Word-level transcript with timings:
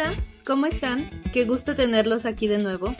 Hola, 0.00 0.16
¿cómo 0.46 0.64
están? 0.64 1.10
Qué 1.30 1.44
gusto 1.44 1.74
tenerlos 1.74 2.24
aquí 2.24 2.48
de 2.48 2.56
nuevo. 2.56 2.94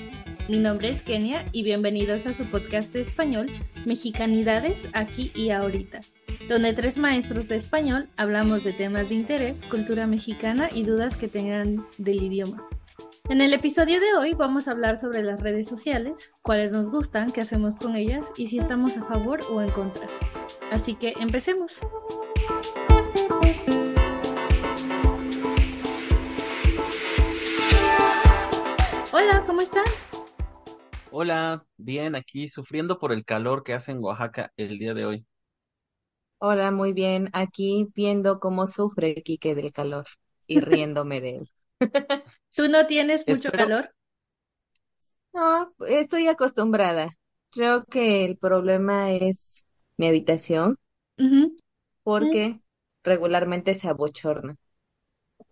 Mi 0.50 0.58
nombre 0.58 0.90
es 0.90 1.00
Kenia 1.00 1.48
y 1.50 1.62
bienvenidos 1.62 2.26
a 2.26 2.34
su 2.34 2.50
podcast 2.50 2.92
de 2.92 3.00
español, 3.00 3.50
Mexicanidades 3.86 4.86
aquí 4.92 5.32
y 5.34 5.48
ahorita, 5.48 6.02
donde 6.46 6.74
tres 6.74 6.98
maestros 6.98 7.48
de 7.48 7.56
español 7.56 8.10
hablamos 8.18 8.64
de 8.64 8.74
temas 8.74 9.08
de 9.08 9.14
interés, 9.14 9.64
cultura 9.64 10.06
mexicana 10.06 10.68
y 10.74 10.82
dudas 10.82 11.16
que 11.16 11.28
tengan 11.28 11.86
del 11.96 12.22
idioma. 12.22 12.68
En 13.30 13.40
el 13.40 13.54
episodio 13.54 13.98
de 13.98 14.12
hoy 14.18 14.34
vamos 14.34 14.68
a 14.68 14.72
hablar 14.72 14.98
sobre 14.98 15.22
las 15.22 15.40
redes 15.40 15.66
sociales, 15.66 16.34
cuáles 16.42 16.70
nos 16.70 16.90
gustan, 16.90 17.32
qué 17.32 17.40
hacemos 17.40 17.78
con 17.78 17.96
ellas 17.96 18.30
y 18.36 18.48
si 18.48 18.58
estamos 18.58 18.98
a 18.98 19.06
favor 19.06 19.40
o 19.50 19.62
en 19.62 19.70
contra. 19.70 20.06
Así 20.70 20.96
que 20.96 21.14
empecemos. 21.18 21.80
Hola, 29.20 29.44
¿cómo 29.46 29.60
están? 29.60 29.84
Hola, 31.08 31.66
bien, 31.76 32.14
aquí 32.16 32.48
sufriendo 32.48 32.98
por 32.98 33.12
el 33.12 33.24
calor 33.24 33.62
que 33.64 33.74
hace 33.74 33.92
en 33.92 33.98
Oaxaca 34.02 34.52
el 34.56 34.78
día 34.78 34.94
de 34.94 35.04
hoy. 35.06 35.26
Hola, 36.38 36.70
muy 36.70 36.92
bien. 36.92 37.30
Aquí 37.32 37.88
viendo 37.94 38.40
cómo 38.40 38.66
sufre 38.66 39.14
Quique 39.22 39.54
del 39.54 39.72
calor 39.72 40.06
y 40.46 40.60
riéndome 40.60 41.20
de 41.20 41.30
él. 41.36 41.50
¿Tú 42.54 42.68
no 42.68 42.86
tienes 42.86 43.26
mucho 43.28 43.52
Espero, 43.52 43.54
calor? 43.54 43.92
No, 45.32 45.72
estoy 45.88 46.28
acostumbrada. 46.28 47.10
Creo 47.50 47.84
que 47.84 48.24
el 48.24 48.36
problema 48.38 49.12
es 49.12 49.66
mi 49.96 50.06
habitación 50.08 50.78
Ujú. 51.18 51.56
Mm. 52.18 52.40
porque 52.42 52.60
regularmente 53.04 53.74
se 53.74 53.88
abochorna. 53.88 54.56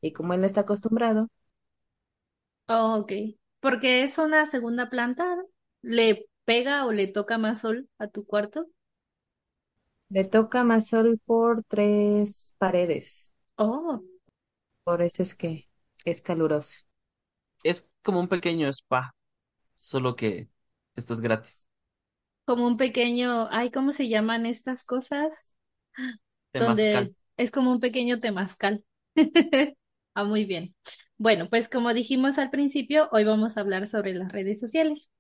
Y 0.01 0.13
como 0.13 0.35
él 0.35 0.41
no 0.43 0.47
está 0.47 0.63
acostumbrado, 0.63 1.29
Oh, 2.69 2.99
ok. 3.01 3.13
Porque 3.61 4.03
es 4.03 4.19
una 4.19 4.47
segunda 4.47 4.91
planta, 4.91 5.37
¿le 5.83 6.29
pega 6.45 6.87
o 6.87 6.93
le 6.93 7.07
toca 7.07 7.39
más 7.39 7.61
sol 7.61 7.89
a 7.99 8.09
tu 8.09 8.25
cuarto? 8.27 8.67
le 10.11 10.25
toca 10.25 10.65
más 10.65 10.89
sol 10.89 11.19
por 11.25 11.65
tres 11.65 12.55
paredes. 12.59 13.33
Oh, 13.59 14.03
Por 14.85 15.03
eso 15.03 15.23
es 15.23 15.35
que 15.35 15.69
es 16.05 16.23
caluroso. 16.23 16.83
es 17.65 17.91
como 18.03 18.21
un 18.21 18.29
pequeño 18.29 18.69
spa, 18.71 19.15
solo 19.77 20.17
que 20.17 20.51
esto 20.97 21.15
es 21.15 21.21
gratis. 21.23 21.67
como 22.45 22.67
un 22.67 22.77
pequeño, 22.77 23.49
ay, 23.53 23.71
¿cómo 23.71 23.93
se 23.93 24.09
llaman 24.09 24.47
estas 24.47 24.83
cosas? 24.85 25.55
Temazcal. 26.53 27.09
Donde 27.09 27.15
es 27.39 27.51
como 27.53 27.73
un 27.73 27.81
pequeño 27.81 28.21
temazcal. 28.21 28.85
Ah, 30.19 30.25
muy 30.25 30.45
bien. 30.45 30.75
Bueno, 31.17 31.49
pues 31.49 31.69
como 31.69 31.95
dijimos 31.95 32.39
al 32.39 32.51
principio, 32.51 33.09
hoy 33.13 33.23
vamos 33.25 33.57
a 33.57 33.61
hablar 33.61 33.87
sobre 33.87 34.15
las 34.15 34.33
redes 34.33 34.59
sociales. 34.59 35.11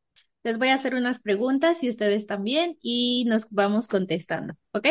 Les 0.44 0.58
voy 0.58 0.68
a 0.68 0.74
hacer 0.74 0.94
unas 0.94 1.20
preguntas 1.20 1.82
y 1.84 1.88
ustedes 1.90 2.26
también 2.26 2.78
y 2.82 3.24
nos 3.26 3.48
vamos 3.50 3.88
contestando, 3.88 4.54
¿ok? 4.72 4.88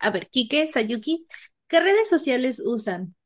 A 0.00 0.10
ver, 0.10 0.28
Kike, 0.30 0.68
Sayuki, 0.68 1.26
¿qué 1.68 1.80
redes 1.80 2.08
sociales 2.08 2.62
usan? 2.64 3.16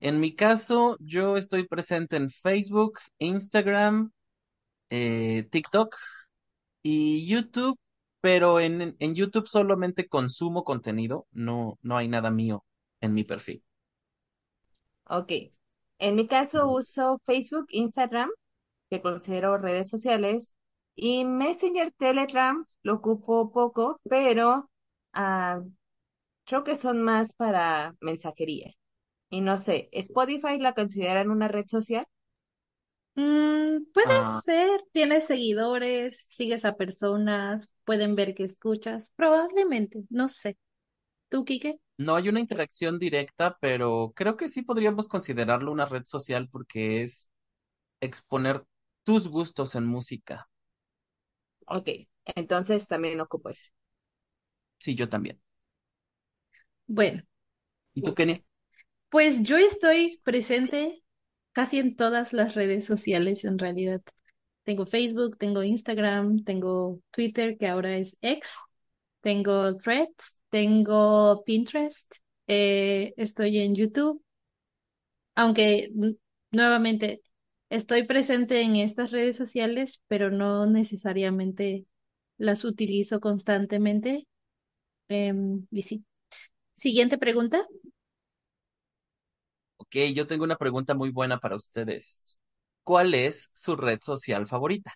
En 0.00 0.20
mi 0.20 0.34
caso, 0.34 0.96
yo 1.00 1.36
estoy 1.36 1.66
presente 1.68 2.16
en 2.16 2.30
Facebook, 2.30 2.98
Instagram, 3.18 4.12
eh, 4.90 5.48
TikTok 5.50 5.96
y 6.82 7.26
YouTube, 7.28 7.78
pero 8.20 8.60
en, 8.60 8.96
en 9.00 9.14
YouTube 9.16 9.48
solamente 9.48 10.08
consumo 10.08 10.64
contenido, 10.64 11.26
no, 11.32 11.78
no 11.82 11.96
hay 11.98 12.08
nada 12.08 12.30
mío 12.30 12.64
en 13.00 13.14
mi 13.14 13.24
perfil. 13.24 13.64
Ok. 15.18 15.32
En 15.98 16.16
mi 16.16 16.26
caso 16.26 16.68
uso 16.70 17.20
Facebook, 17.24 17.66
Instagram, 17.70 18.30
que 18.90 19.02
considero 19.02 19.58
redes 19.58 19.90
sociales, 19.90 20.56
y 20.96 21.24
Messenger, 21.26 21.92
Telegram, 21.98 22.66
lo 22.82 22.94
ocupo 22.96 23.52
poco, 23.52 24.00
pero 24.08 24.70
ah, 25.14 25.60
creo 26.46 26.64
que 26.64 26.76
son 26.76 27.02
más 27.02 27.34
para 27.34 27.96
mensajería. 28.00 28.72
Y 29.30 29.40
no 29.42 29.58
sé, 29.58 29.90
¿Spotify 29.92 30.58
la 30.60 30.74
consideran 30.74 31.30
una 31.30 31.48
red 31.48 31.66
social? 31.68 32.06
Mm, 33.14 33.84
puede 33.92 34.24
Ah, 34.24 34.42
ser, 34.44 34.70
tienes 34.92 35.26
seguidores, 35.26 36.24
sigues 36.28 36.64
a 36.64 36.76
personas, 36.76 37.70
pueden 37.84 38.14
ver 38.14 38.34
que 38.34 38.44
escuchas, 38.44 39.10
probablemente, 39.16 40.04
no 40.10 40.28
sé. 40.28 40.56
¿Tú, 41.30 41.44
Kike? 41.44 41.80
No 42.04 42.16
hay 42.16 42.28
una 42.28 42.40
interacción 42.40 42.98
directa, 42.98 43.58
pero 43.60 44.12
creo 44.16 44.36
que 44.36 44.48
sí 44.48 44.62
podríamos 44.62 45.08
considerarlo 45.08 45.72
una 45.72 45.86
red 45.86 46.04
social 46.04 46.48
porque 46.50 47.02
es 47.02 47.30
exponer 48.00 48.64
tus 49.04 49.28
gustos 49.28 49.74
en 49.76 49.86
música. 49.86 50.48
Ok, 51.66 51.88
entonces 52.36 52.86
también 52.86 53.20
ocupo 53.20 53.48
ese. 53.50 53.70
Sí, 54.78 54.94
yo 54.94 55.08
también. 55.08 55.40
Bueno, 56.86 57.22
¿Y 57.94 58.02
tú, 58.02 58.14
Kenia? 58.14 58.42
pues 59.10 59.42
yo 59.42 59.56
estoy 59.58 60.20
presente 60.24 61.02
casi 61.52 61.78
en 61.78 61.96
todas 61.96 62.32
las 62.32 62.54
redes 62.54 62.86
sociales 62.86 63.44
en 63.44 63.58
realidad. 63.58 64.02
Tengo 64.64 64.86
Facebook, 64.86 65.38
tengo 65.38 65.62
Instagram, 65.62 66.44
tengo 66.44 67.00
Twitter, 67.10 67.58
que 67.58 67.68
ahora 67.68 67.96
es 67.96 68.16
X, 68.22 68.54
tengo 69.22 69.76
Threads, 69.78 70.38
tengo 70.52 71.44
Pinterest, 71.46 72.14
eh, 72.48 73.14
estoy 73.18 73.58
en 73.60 73.74
YouTube, 73.76 74.22
aunque 75.34 75.86
n- 75.94 76.16
nuevamente 76.50 77.22
estoy 77.70 78.04
presente 78.06 78.62
en 78.62 78.76
estas 78.76 79.10
redes 79.10 79.36
sociales, 79.36 80.00
pero 80.08 80.30
no 80.30 80.66
necesariamente 80.66 81.86
las 82.38 82.64
utilizo 82.64 83.20
constantemente. 83.20 84.26
Em, 85.08 85.66
y 85.70 85.82
sí. 85.82 86.04
Siguiente 86.74 87.18
pregunta. 87.18 87.66
Ok, 89.76 89.96
yo 90.14 90.26
tengo 90.26 90.44
una 90.44 90.56
pregunta 90.56 90.94
muy 90.94 91.10
buena 91.10 91.38
para 91.38 91.56
ustedes. 91.56 92.40
¿Cuál 92.84 93.14
es 93.14 93.50
su 93.52 93.76
red 93.76 93.98
social 94.02 94.46
favorita? 94.46 94.94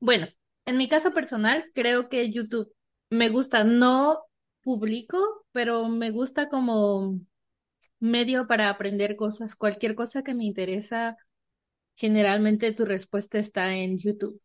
Bueno, 0.00 0.26
en 0.66 0.76
mi 0.78 0.88
caso 0.88 1.12
personal, 1.12 1.70
creo 1.74 2.08
que 2.08 2.30
YouTube 2.32 2.72
me 3.10 3.28
gusta, 3.28 3.64
no 3.64 4.24
publico, 4.62 5.46
pero 5.52 5.88
me 5.88 6.10
gusta 6.10 6.48
como 6.48 7.20
medio 8.00 8.46
para 8.46 8.70
aprender 8.70 9.16
cosas. 9.16 9.56
Cualquier 9.56 9.94
cosa 9.94 10.22
que 10.22 10.34
me 10.34 10.44
interesa, 10.44 11.16
generalmente 11.96 12.72
tu 12.72 12.84
respuesta 12.84 13.38
está 13.38 13.74
en 13.74 13.98
YouTube. 13.98 14.40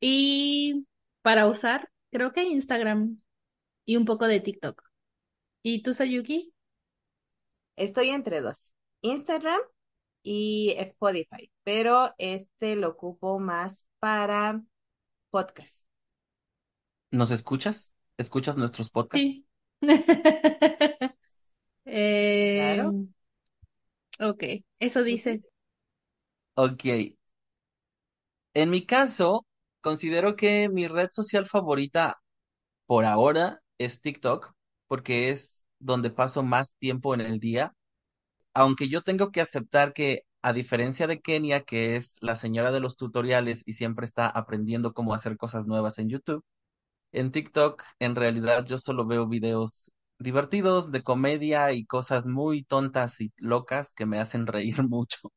Y 0.00 0.86
para 1.22 1.46
usar, 1.48 1.90
creo 2.10 2.32
que 2.32 2.44
Instagram 2.44 3.20
y 3.84 3.96
un 3.96 4.04
poco 4.04 4.26
de 4.28 4.40
TikTok. 4.40 4.82
¿Y 5.62 5.82
tú, 5.82 5.94
Sayuki? 5.94 6.54
Estoy 7.76 8.08
entre 8.10 8.40
dos, 8.40 8.74
Instagram 9.02 9.60
y 10.22 10.74
Spotify, 10.78 11.50
pero 11.64 12.14
este 12.18 12.76
lo 12.76 12.90
ocupo 12.90 13.38
más 13.38 13.88
para 14.00 14.62
podcast. 15.30 15.85
¿Nos 17.16 17.30
escuchas? 17.30 17.94
¿Escuchas 18.18 18.56
nuestros 18.56 18.90
podcasts? 18.90 19.26
Sí. 19.26 19.46
Eh, 21.84 22.52
Claro. 22.54 23.06
ok, 24.20 24.44
eso 24.78 25.02
dice. 25.04 25.42
Ok, 26.54 26.84
en 28.54 28.70
mi 28.70 28.86
caso, 28.86 29.46
considero 29.80 30.36
que 30.36 30.68
mi 30.68 30.86
red 30.88 31.08
social 31.10 31.46
favorita 31.46 32.18
por 32.86 33.04
ahora 33.04 33.60
es 33.78 34.00
TikTok, 34.02 34.52
porque 34.88 35.30
es 35.30 35.66
donde 35.80 36.10
paso 36.10 36.42
más 36.42 36.74
tiempo 36.78 37.14
en 37.14 37.22
el 37.22 37.40
día, 37.40 37.74
aunque 38.54 38.88
yo 38.88 39.02
tengo 39.02 39.32
que 39.32 39.40
aceptar 39.40 39.92
que, 39.94 40.22
a 40.42 40.52
diferencia 40.52 41.06
de 41.08 41.20
Kenia, 41.20 41.62
que 41.64 41.96
es 41.96 42.18
la 42.22 42.36
señora 42.36 42.72
de 42.72 42.80
los 42.80 42.96
tutoriales 42.96 43.62
y 43.66 43.74
siempre 43.74 44.06
está 44.06 44.28
aprendiendo 44.28 44.94
cómo 44.94 45.14
hacer 45.14 45.36
cosas 45.38 45.66
nuevas 45.66 45.98
en 45.98 46.10
YouTube, 46.10 46.44
en 47.16 47.30
TikTok 47.32 47.82
en 47.98 48.14
realidad 48.16 48.64
yo 48.66 48.78
solo 48.78 49.06
veo 49.06 49.26
videos 49.26 49.92
divertidos 50.18 50.92
de 50.92 51.02
comedia 51.02 51.72
y 51.72 51.84
cosas 51.86 52.26
muy 52.26 52.64
tontas 52.64 53.20
y 53.20 53.32
locas 53.38 53.94
que 53.94 54.06
me 54.06 54.18
hacen 54.20 54.46
reír 54.46 54.82
mucho. 54.88 55.32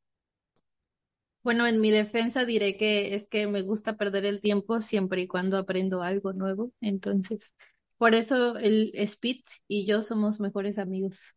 Bueno, 1.42 1.66
en 1.66 1.80
mi 1.80 1.90
defensa 1.90 2.44
diré 2.44 2.76
que 2.76 3.14
es 3.14 3.26
que 3.28 3.46
me 3.46 3.62
gusta 3.62 3.96
perder 3.96 4.26
el 4.26 4.40
tiempo 4.42 4.80
siempre 4.82 5.22
y 5.22 5.26
cuando 5.28 5.56
aprendo 5.58 6.02
algo 6.02 6.32
nuevo. 6.34 6.72
Entonces, 6.82 7.52
por 7.96 8.14
eso 8.14 8.56
el 8.58 8.92
Speed 8.94 9.40
y 9.68 9.86
yo 9.86 10.02
somos 10.02 10.38
mejores 10.40 10.78
amigos. 10.78 11.36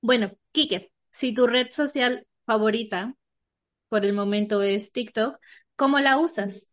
Bueno, 0.00 0.30
Kike, 0.52 0.92
si 1.10 1.34
tu 1.34 1.46
red 1.46 1.68
social 1.70 2.26
favorita 2.46 3.14
por 3.88 4.04
el 4.04 4.12
momento 4.14 4.62
es 4.62 4.92
TikTok, 4.92 5.38
¿cómo 5.76 6.00
la 6.00 6.18
usas? 6.18 6.72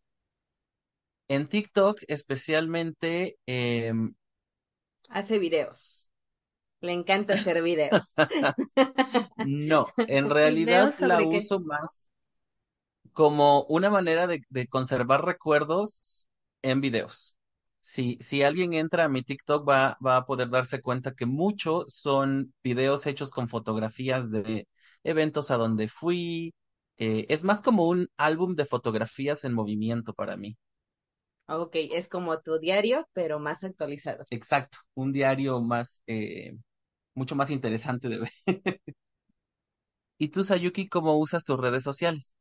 En 1.35 1.47
TikTok 1.53 2.03
especialmente 2.07 3.37
em, 3.45 4.13
Hace 5.09 5.39
videos. 5.39 6.09
Le 6.81 6.93
encanta 6.93 7.35
hacer 7.35 7.61
videos. 7.63 8.15
No, 9.41 9.93
en 10.07 10.29
realidad 10.31 10.95
¿Videos 10.95 10.99
la 10.99 11.21
qué? 11.27 11.27
uso 11.27 11.59
más 11.59 12.11
como 13.13 13.63
una 13.65 13.89
manera 13.89 14.27
de, 14.27 14.41
de 14.49 14.67
conservar 14.67 15.25
recuerdos 15.25 16.27
en 16.61 16.81
videos. 16.81 17.37
Si, 17.81 18.17
si 18.21 18.43
alguien 18.43 18.73
entra 18.73 19.05
a 19.05 19.09
mi 19.09 19.23
TikTok 19.23 19.67
va, 19.67 19.97
va 20.05 20.17
a 20.17 20.25
poder 20.25 20.49
darse 20.49 20.81
cuenta 20.81 21.13
que 21.13 21.25
muchos 21.25 21.85
son 21.93 22.53
videos 22.63 23.05
hechos 23.05 23.29
con 23.31 23.49
fotografías 23.49 24.31
de 24.31 24.67
eventos 25.03 25.51
a 25.51 25.57
donde 25.57 25.89
fui. 25.89 26.53
Eh, 26.97 27.25
es 27.29 27.43
más 27.43 27.61
como 27.61 27.87
un 27.87 28.07
álbum 28.17 28.55
de 28.55 28.65
fotografías 28.65 29.43
en 29.43 29.53
movimiento 29.53 30.13
para 30.13 30.37
mí. 30.37 30.57
Ok, 31.47 31.75
es 31.75 32.09
como 32.09 32.41
tu 32.41 32.59
diario, 32.59 33.07
pero 33.13 33.39
más 33.39 33.63
actualizado. 33.63 34.25
Exacto, 34.29 34.79
un 34.95 35.11
diario 35.13 35.61
más, 35.61 36.01
eh, 36.07 36.57
mucho 37.15 37.35
más 37.35 37.51
interesante 37.51 38.09
de 38.09 38.19
ver. 38.19 38.31
¿Y 40.17 40.29
tú, 40.29 40.43
Sayuki, 40.43 40.89
cómo 40.89 41.19
usas 41.19 41.43
tus 41.45 41.59
redes 41.59 41.83
sociales? 41.83 42.33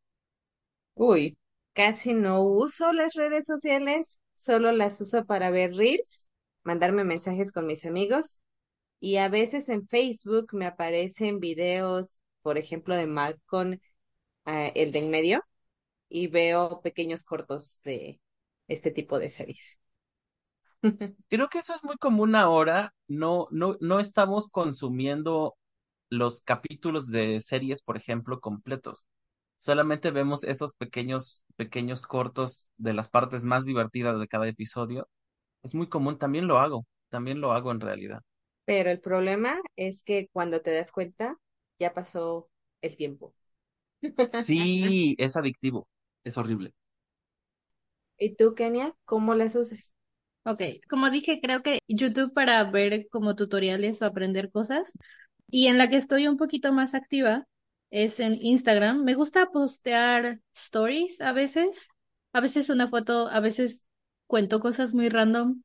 Uy, 0.94 1.38
casi 1.74 2.14
no 2.14 2.42
uso 2.42 2.92
las 2.92 3.14
redes 3.14 3.46
sociales, 3.46 4.20
solo 4.34 4.72
las 4.72 5.00
uso 5.00 5.24
para 5.24 5.50
ver 5.50 5.74
reels, 5.74 6.30
mandarme 6.64 7.04
mensajes 7.04 7.52
con 7.52 7.66
mis 7.66 7.84
amigos 7.86 8.42
y 9.00 9.18
a 9.18 9.28
veces 9.30 9.68
en 9.70 9.88
Facebook 9.88 10.48
me 10.54 10.66
aparecen 10.66 11.40
videos, 11.40 12.22
por 12.42 12.58
ejemplo, 12.58 12.96
de 12.96 13.08
Malcolm, 13.08 13.80
ah, 14.46 14.68
el 14.76 14.92
de 14.92 15.00
en 15.00 15.10
medio, 15.10 15.42
y 16.10 16.28
veo 16.28 16.82
pequeños 16.82 17.24
cortos 17.24 17.80
de 17.84 18.21
este 18.68 18.90
tipo 18.90 19.18
de 19.18 19.30
series. 19.30 19.80
Creo 21.28 21.48
que 21.48 21.58
eso 21.58 21.74
es 21.74 21.82
muy 21.84 21.96
común 21.96 22.34
ahora. 22.34 22.94
No, 23.08 23.48
no, 23.50 23.76
no 23.80 24.00
estamos 24.00 24.48
consumiendo 24.48 25.56
los 26.10 26.40
capítulos 26.42 27.10
de 27.10 27.40
series, 27.40 27.82
por 27.82 27.96
ejemplo, 27.96 28.40
completos. 28.40 29.06
Solamente 29.56 30.10
vemos 30.10 30.44
esos 30.44 30.74
pequeños, 30.74 31.44
pequeños 31.56 32.02
cortos 32.02 32.70
de 32.76 32.92
las 32.94 33.08
partes 33.08 33.44
más 33.44 33.64
divertidas 33.66 34.18
de 34.20 34.28
cada 34.28 34.48
episodio. 34.48 35.08
Es 35.64 35.74
muy 35.74 35.88
común, 35.88 36.18
también 36.18 36.48
lo 36.48 36.58
hago, 36.60 36.86
también 37.10 37.40
lo 37.42 37.52
hago 37.52 37.72
en 37.72 37.80
realidad. 37.80 38.22
Pero 38.64 38.90
el 38.90 39.00
problema 39.00 39.60
es 39.76 40.02
que 40.02 40.28
cuando 40.32 40.62
te 40.62 40.72
das 40.72 40.92
cuenta, 40.92 41.38
ya 41.78 41.94
pasó 41.94 42.50
el 42.82 42.96
tiempo. 42.96 43.34
Sí, 44.30 45.14
es 45.18 45.36
adictivo, 45.36 45.88
es 46.24 46.36
horrible. 46.38 46.72
¿Y 48.22 48.36
tú, 48.36 48.54
Kenia, 48.54 48.94
cómo 49.04 49.34
las 49.34 49.56
usas? 49.56 49.96
Ok, 50.44 50.62
como 50.88 51.10
dije, 51.10 51.40
creo 51.40 51.60
que 51.62 51.80
YouTube 51.88 52.32
para 52.32 52.62
ver 52.62 53.08
como 53.10 53.34
tutoriales 53.34 54.00
o 54.00 54.06
aprender 54.06 54.52
cosas. 54.52 54.92
Y 55.50 55.66
en 55.66 55.76
la 55.76 55.88
que 55.88 55.96
estoy 55.96 56.28
un 56.28 56.36
poquito 56.36 56.72
más 56.72 56.94
activa 56.94 57.48
es 57.90 58.20
en 58.20 58.38
Instagram. 58.40 59.02
Me 59.02 59.14
gusta 59.14 59.46
postear 59.46 60.38
stories 60.54 61.20
a 61.20 61.32
veces. 61.32 61.88
A 62.32 62.40
veces 62.40 62.70
una 62.70 62.86
foto, 62.86 63.26
a 63.28 63.40
veces 63.40 63.88
cuento 64.28 64.60
cosas 64.60 64.94
muy 64.94 65.08
random. 65.08 65.60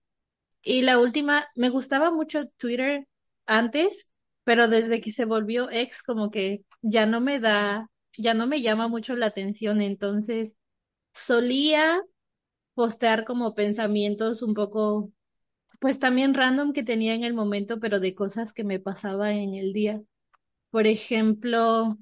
Y 0.64 0.82
la 0.82 1.00
última, 1.00 1.46
me 1.56 1.70
gustaba 1.70 2.12
mucho 2.12 2.48
Twitter 2.58 3.08
antes, 3.46 4.10
pero 4.44 4.68
desde 4.68 5.00
que 5.00 5.12
se 5.12 5.26
volvió 5.26 5.70
ex, 5.70 6.02
como 6.02 6.32
que 6.32 6.64
ya 6.82 7.06
no 7.06 7.22
me 7.22 7.40
da, 7.40 7.88
ya 8.18 8.34
no 8.34 8.48
me 8.48 8.64
llama 8.64 8.88
mucho 8.88 9.16
la 9.16 9.28
atención. 9.28 9.80
Entonces, 9.82 10.56
solía 11.14 12.02
postear 12.78 13.26
como 13.26 13.56
pensamientos 13.56 14.44
un 14.44 14.54
poco, 14.54 15.12
pues 15.80 15.98
también 15.98 16.36
random 16.36 16.74
que 16.74 16.84
tenía 16.84 17.16
en 17.16 17.24
el 17.24 17.34
momento, 17.34 17.80
pero 17.80 18.00
de 18.00 18.14
cosas 18.14 18.54
que 18.54 18.64
me 18.64 18.80
pasaba 18.80 19.34
en 19.34 19.56
el 19.56 19.74
día. 19.74 20.04
Por 20.70 20.86
ejemplo, 20.86 21.98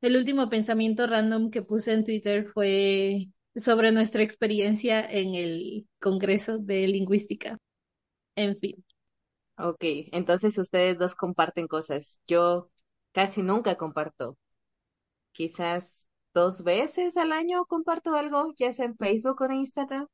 el 0.00 0.16
último 0.16 0.48
pensamiento 0.48 1.08
random 1.08 1.50
que 1.50 1.62
puse 1.62 1.94
en 1.94 2.04
Twitter 2.04 2.46
fue 2.46 3.26
sobre 3.56 3.90
nuestra 3.90 4.22
experiencia 4.22 5.04
en 5.04 5.34
el 5.34 5.88
Congreso 6.00 6.58
de 6.58 6.86
Lingüística. 6.86 7.58
En 8.36 8.56
fin. 8.56 8.84
Ok, 9.58 9.82
entonces 10.12 10.56
ustedes 10.58 11.00
dos 11.00 11.16
comparten 11.16 11.66
cosas. 11.66 12.20
Yo 12.28 12.70
casi 13.10 13.42
nunca 13.42 13.74
comparto. 13.74 14.38
Quizás 15.32 16.08
dos 16.34 16.62
veces 16.62 17.16
al 17.16 17.32
año 17.32 17.64
comparto 17.64 18.14
algo, 18.14 18.54
ya 18.56 18.72
sea 18.72 18.84
en 18.84 18.96
Facebook 18.96 19.40
o 19.40 19.44
en 19.46 19.52
Instagram. 19.54 20.06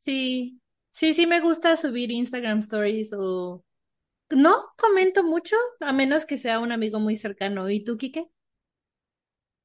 Sí, 0.00 0.60
sí, 0.92 1.14
sí 1.14 1.26
me 1.28 1.40
gusta 1.40 1.76
subir 1.76 2.10
Instagram 2.10 2.58
Stories 2.60 3.12
o 3.16 3.64
no 4.30 4.56
comento 4.78 5.24
mucho, 5.24 5.56
a 5.80 5.92
menos 5.94 6.24
que 6.26 6.38
sea 6.38 6.60
un 6.60 6.72
amigo 6.72 7.00
muy 7.00 7.16
cercano. 7.16 7.70
¿Y 7.70 7.84
tú, 7.84 7.96
Quique? 7.98 8.30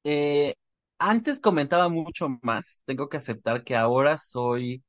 Eh, 0.04 0.54
antes 0.98 1.40
comentaba 1.40 1.88
mucho 1.88 2.28
más. 2.42 2.82
Tengo 2.86 3.08
que 3.08 3.16
aceptar 3.18 3.64
que 3.64 3.76
ahora 3.76 4.18
soy 4.18 4.82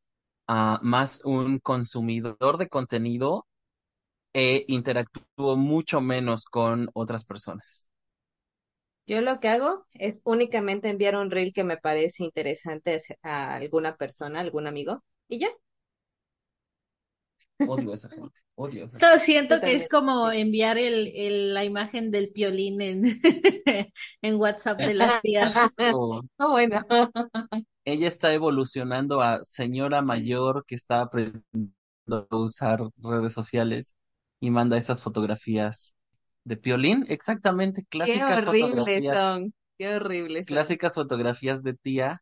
ah, 0.48 0.80
más 0.84 1.22
un 1.26 1.60
consumidor 1.60 2.58
de 2.58 2.70
contenido 2.70 3.48
e 4.34 4.66
interactúo 4.70 5.58
mucho 5.58 6.02
menos 6.02 6.46
con 6.46 6.90
otras 6.94 7.26
personas. 7.26 7.88
Yo 9.08 9.22
lo 9.22 9.40
que 9.40 9.48
hago 9.50 9.86
es 9.94 10.22
únicamente 10.26 10.90
enviar 10.90 11.16
un 11.16 11.32
reel 11.32 11.54
que 11.54 11.64
me 11.64 11.78
parece 11.78 12.24
interesante 12.24 13.02
a 13.24 13.56
alguna 13.56 13.96
persona, 13.98 14.42
algún 14.42 14.68
amigo, 14.68 15.04
y 15.30 15.40
ya. 15.40 15.50
Odio 17.64 17.92
a 17.92 17.96
esa 17.96 18.10
gente, 18.10 18.40
odio 18.56 18.84
a 18.86 18.88
esa 18.88 19.00
So, 19.00 19.06
gente. 19.06 19.20
siento 19.20 19.56
Yo 19.60 19.62
que 19.62 19.76
es 19.76 19.88
como 19.90 20.32
enviar 20.32 20.78
el, 20.78 21.08
el- 21.16 21.54
la 21.54 21.64
imagen 21.66 22.12
del 22.12 22.32
piolín 22.32 22.82
en, 22.82 23.04
en 24.22 24.36
WhatsApp 24.36 24.84
de 24.86 24.94
las 24.96 25.20
tías. 25.22 25.72
Exacto. 25.78 26.24
Ah, 26.40 26.48
bueno. 26.50 26.86
Ella 27.86 28.08
está 28.08 28.34
evolucionando 28.34 29.22
a 29.22 29.44
señora 29.44 30.02
mayor 30.02 30.66
que 30.68 30.76
está 30.76 31.02
aprendiendo 31.02 31.74
a 32.10 32.36
usar 32.38 32.82
redes 32.98 33.34
sociales 33.34 33.96
y 34.40 34.52
manda 34.52 34.78
esas 34.78 35.02
fotografías 35.02 35.96
de 36.44 36.58
Piolín, 36.58 37.06
exactamente, 37.10 37.86
Qué 38.04 38.24
clásicas 38.24 38.24
horribles 38.26 39.08
fotografías, 39.08 39.10
son, 39.10 39.54
qué 39.78 39.96
horribles 39.96 40.50
son. 40.50 40.68
clásicas 40.68 40.96
fotografías 40.96 41.64
de 41.64 41.74
tía 41.76 42.22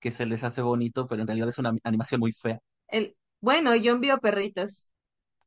que 0.00 0.10
se 0.10 0.26
les 0.26 0.44
hace 0.44 0.62
bonito, 0.62 1.06
pero 1.06 1.22
en 1.22 1.28
realidad 1.28 1.48
es 1.48 1.58
una 1.58 1.72
animación 1.84 2.20
muy 2.20 2.32
fea. 2.32 2.60
El, 2.88 3.16
bueno, 3.40 3.74
yo 3.76 3.92
envío 3.92 4.18
perritos 4.18 4.90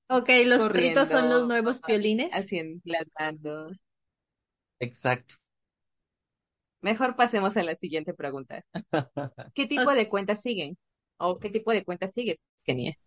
Ok, 0.07 0.29
los 0.45 0.63
perritos 0.63 1.07
son 1.09 1.29
los 1.29 1.47
nuevos 1.47 1.79
piolines. 1.81 2.33
haciendo, 2.33 2.81
ladrando. 2.83 3.71
Exacto. 4.79 5.35
Mejor 6.81 7.15
pasemos 7.15 7.55
a 7.57 7.63
la 7.63 7.75
siguiente 7.75 8.13
pregunta. 8.13 8.63
¿Qué 9.53 9.67
tipo 9.67 9.91
de 9.93 10.09
cuentas 10.09 10.41
siguen? 10.41 10.77
¿O 11.17 11.39
qué 11.39 11.49
tipo 11.49 11.71
de 11.71 11.83
cuentas 11.85 12.13
sigues, 12.13 12.41
Kenia? 12.65 12.97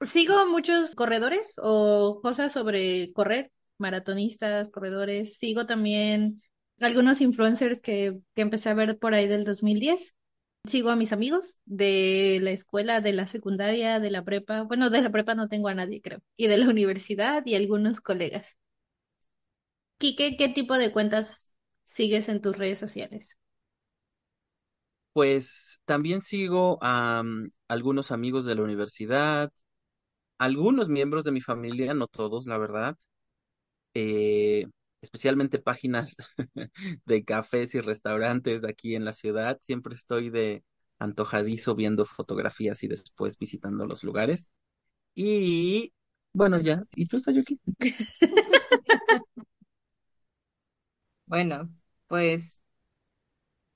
Sigo 0.00 0.46
muchos 0.46 0.94
corredores 0.94 1.54
o 1.58 2.20
cosas 2.22 2.52
sobre 2.52 3.12
correr, 3.12 3.52
maratonistas, 3.78 4.70
corredores. 4.70 5.36
Sigo 5.36 5.66
también 5.66 6.42
algunos 6.80 7.20
influencers 7.20 7.80
que, 7.82 8.18
que 8.34 8.42
empecé 8.42 8.70
a 8.70 8.74
ver 8.74 8.98
por 8.98 9.14
ahí 9.14 9.28
del 9.28 9.44
2010. 9.44 10.14
Sigo 10.66 10.90
a 10.90 10.96
mis 10.96 11.12
amigos 11.12 11.58
de 11.64 12.38
la 12.42 12.50
escuela, 12.52 13.00
de 13.00 13.12
la 13.14 13.26
secundaria, 13.26 13.98
de 14.00 14.10
la 14.10 14.24
prepa. 14.24 14.62
Bueno, 14.62 14.90
de 14.90 15.00
la 15.02 15.10
prepa 15.10 15.34
no 15.34 15.48
tengo 15.48 15.68
a 15.68 15.74
nadie, 15.74 16.00
creo. 16.02 16.22
Y 16.36 16.46
de 16.48 16.58
la 16.58 16.68
universidad 16.70 17.42
y 17.46 17.54
algunos 17.54 18.00
colegas. 18.00 18.56
Quique, 19.98 20.36
¿qué 20.36 20.48
tipo 20.48 20.74
de 20.78 20.90
cuentas 20.92 21.54
sigues 21.84 22.28
en 22.28 22.40
tus 22.40 22.56
redes 22.58 22.78
sociales? 22.80 23.38
Pues 25.12 25.80
también 25.84 26.20
sigo 26.22 26.78
a 26.82 27.22
mm, 27.24 27.50
algunos 27.68 28.12
amigos 28.12 28.44
de 28.44 28.54
la 28.54 28.62
universidad, 28.62 29.50
algunos 30.38 30.88
miembros 30.88 31.24
de 31.24 31.32
mi 31.32 31.40
familia, 31.42 31.94
no 31.94 32.06
todos, 32.08 32.46
la 32.46 32.58
verdad, 32.58 32.96
eh, 33.94 34.66
especialmente 35.02 35.58
páginas 35.58 36.16
de 37.04 37.24
cafés 37.24 37.74
y 37.74 37.80
restaurantes 37.80 38.62
de 38.62 38.70
aquí 38.70 38.94
en 38.96 39.04
la 39.04 39.12
ciudad. 39.12 39.58
Siempre 39.62 39.94
estoy 39.94 40.30
de 40.30 40.64
antojadizo 40.98 41.74
viendo 41.74 42.04
fotografías 42.06 42.82
y 42.84 42.88
después 42.88 43.38
visitando 43.38 43.86
los 43.86 44.04
lugares. 44.04 44.50
Y 45.14 45.92
bueno, 46.34 46.60
ya. 46.60 46.84
¿Y 46.96 47.06
tú, 47.06 47.20
Sayuki? 47.20 47.60
Bueno, 51.26 51.70
pues 52.08 52.60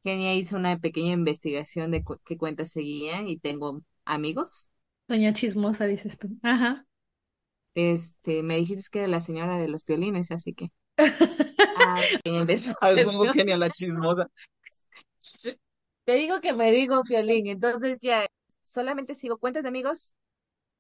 Kenia 0.04 0.34
hizo 0.34 0.56
una 0.56 0.78
pequeña 0.78 1.12
investigación 1.14 1.90
de 1.90 2.02
cu- 2.04 2.18
qué 2.24 2.36
cuentas 2.38 2.70
seguían 2.70 3.28
y 3.28 3.38
tengo 3.38 3.82
amigos. 4.04 4.68
Doña 5.08 5.32
Chismosa, 5.32 5.86
dices 5.86 6.18
tú. 6.18 6.28
Ajá. 6.42 6.86
Este, 7.74 8.42
me 8.42 8.56
dijiste 8.56 8.84
que 8.90 9.00
era 9.00 9.08
la 9.08 9.20
señora 9.20 9.58
de 9.58 9.68
los 9.68 9.84
violines, 9.84 10.30
así 10.32 10.54
que 10.54 10.70
ah, 10.98 12.00
Algo 12.80 13.32
genial, 13.32 13.60
la 13.60 13.70
chismosa. 13.70 14.28
Te 16.04 16.12
digo 16.14 16.40
que 16.40 16.52
me 16.52 16.70
digo 16.70 17.02
violín, 17.02 17.46
entonces 17.46 18.00
ya 18.00 18.26
solamente 18.62 19.14
sigo 19.14 19.38
cuentas 19.38 19.62
de 19.62 19.68
amigos 19.70 20.14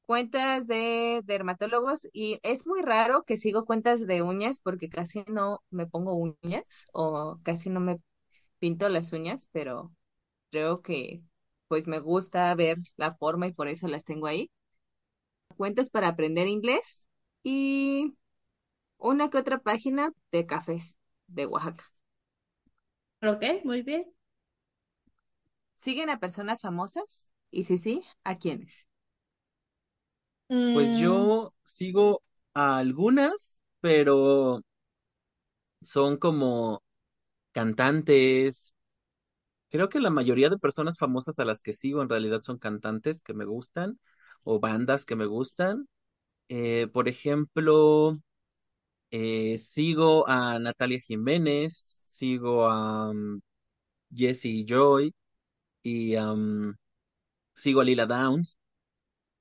cuentas 0.06 0.66
de 0.66 1.22
dermatólogos 1.24 2.06
y 2.12 2.38
es 2.42 2.66
muy 2.66 2.82
raro 2.82 3.24
que 3.24 3.36
sigo 3.36 3.64
cuentas 3.64 4.06
de 4.06 4.22
uñas 4.22 4.60
porque 4.60 4.88
casi 4.88 5.24
no 5.28 5.62
me 5.70 5.86
pongo 5.86 6.14
uñas 6.14 6.86
o 6.92 7.38
casi 7.42 7.70
no 7.70 7.80
me 7.80 7.98
pinto 8.58 8.88
las 8.88 9.12
uñas, 9.12 9.48
pero 9.52 9.92
creo 10.50 10.82
que 10.82 11.22
pues 11.68 11.88
me 11.88 12.00
gusta 12.00 12.54
ver 12.54 12.78
la 12.96 13.14
forma 13.16 13.46
y 13.48 13.52
por 13.52 13.68
eso 13.68 13.88
las 13.88 14.04
tengo 14.04 14.26
ahí. 14.26 14.50
Cuentas 15.56 15.90
para 15.90 16.08
aprender 16.08 16.48
inglés 16.48 17.06
y 17.42 18.14
una 19.12 19.30
que 19.30 19.38
otra 19.38 19.58
página 19.62 20.12
de 20.32 20.46
cafés 20.46 20.98
de 21.28 21.46
Oaxaca. 21.46 21.84
Ok, 23.22 23.42
muy 23.64 23.82
bien. 23.82 24.04
¿Siguen 25.74 26.10
a 26.10 26.18
personas 26.20 26.60
famosas? 26.62 27.32
Y 27.52 27.62
si 27.64 27.78
sí, 27.78 28.02
¿a 28.24 28.38
quiénes? 28.38 28.88
Pues 30.72 30.92
Mm, 30.92 30.94
yo 30.94 31.54
sigo 31.62 32.20
a 32.54 32.78
algunas, 32.78 33.62
pero 33.80 34.60
son 35.82 36.16
como 36.18 36.82
cantantes. 37.52 38.76
Creo 39.70 39.88
que 39.88 40.00
la 40.00 40.10
mayoría 40.10 40.50
de 40.50 40.58
personas 40.58 40.98
famosas 40.98 41.38
a 41.38 41.44
las 41.44 41.60
que 41.60 41.74
sigo 41.74 42.02
en 42.02 42.08
realidad 42.08 42.42
son 42.42 42.58
cantantes 42.58 43.22
que 43.22 43.34
me 43.34 43.44
gustan 43.46 43.98
o 44.44 44.60
bandas 44.60 45.04
que 45.06 45.16
me 45.16 45.26
gustan. 45.26 45.88
Eh, 46.48 46.88
por 46.92 47.08
ejemplo, 47.08 48.14
eh, 49.16 49.58
sigo 49.58 50.28
a 50.28 50.58
Natalia 50.58 50.98
Jiménez, 50.98 52.00
sigo 52.02 52.66
a 52.66 53.10
um, 53.10 53.40
Jessie 54.12 54.64
Joy 54.66 55.14
y 55.84 56.16
um, 56.16 56.74
sigo 57.54 57.80
a 57.80 57.84
Lila 57.84 58.06
Downs. 58.06 58.58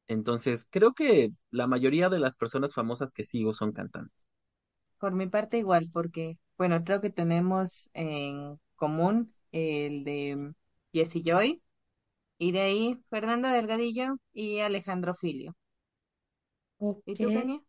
Entonces, 0.07 0.67
creo 0.69 0.93
que 0.93 1.31
la 1.49 1.65
mayoría 1.65 2.09
de 2.09 2.19
las 2.19 2.35
personas 2.35 2.75
famosas 2.75 3.11
que 3.11 3.23
sigo 3.23 3.51
son 3.51 3.71
cantantes. 3.71 4.27
Por 4.99 5.13
mi 5.13 5.25
parte 5.25 5.57
igual, 5.57 5.89
porque, 5.91 6.37
bueno, 6.55 6.83
creo 6.83 7.01
que 7.01 7.09
tenemos 7.09 7.89
en 7.93 8.59
común 8.75 9.33
el 9.51 10.03
de 10.03 10.53
Jesse 10.93 11.23
Joy 11.25 11.63
y 12.37 12.51
de 12.51 12.61
ahí 12.61 13.03
Fernando 13.09 13.49
Delgadillo 13.49 14.17
y 14.33 14.59
Alejandro 14.59 15.15
Filio. 15.15 15.55
¿Y 17.07 17.15
tú. 17.15 17.27
Kenia? 17.27 17.59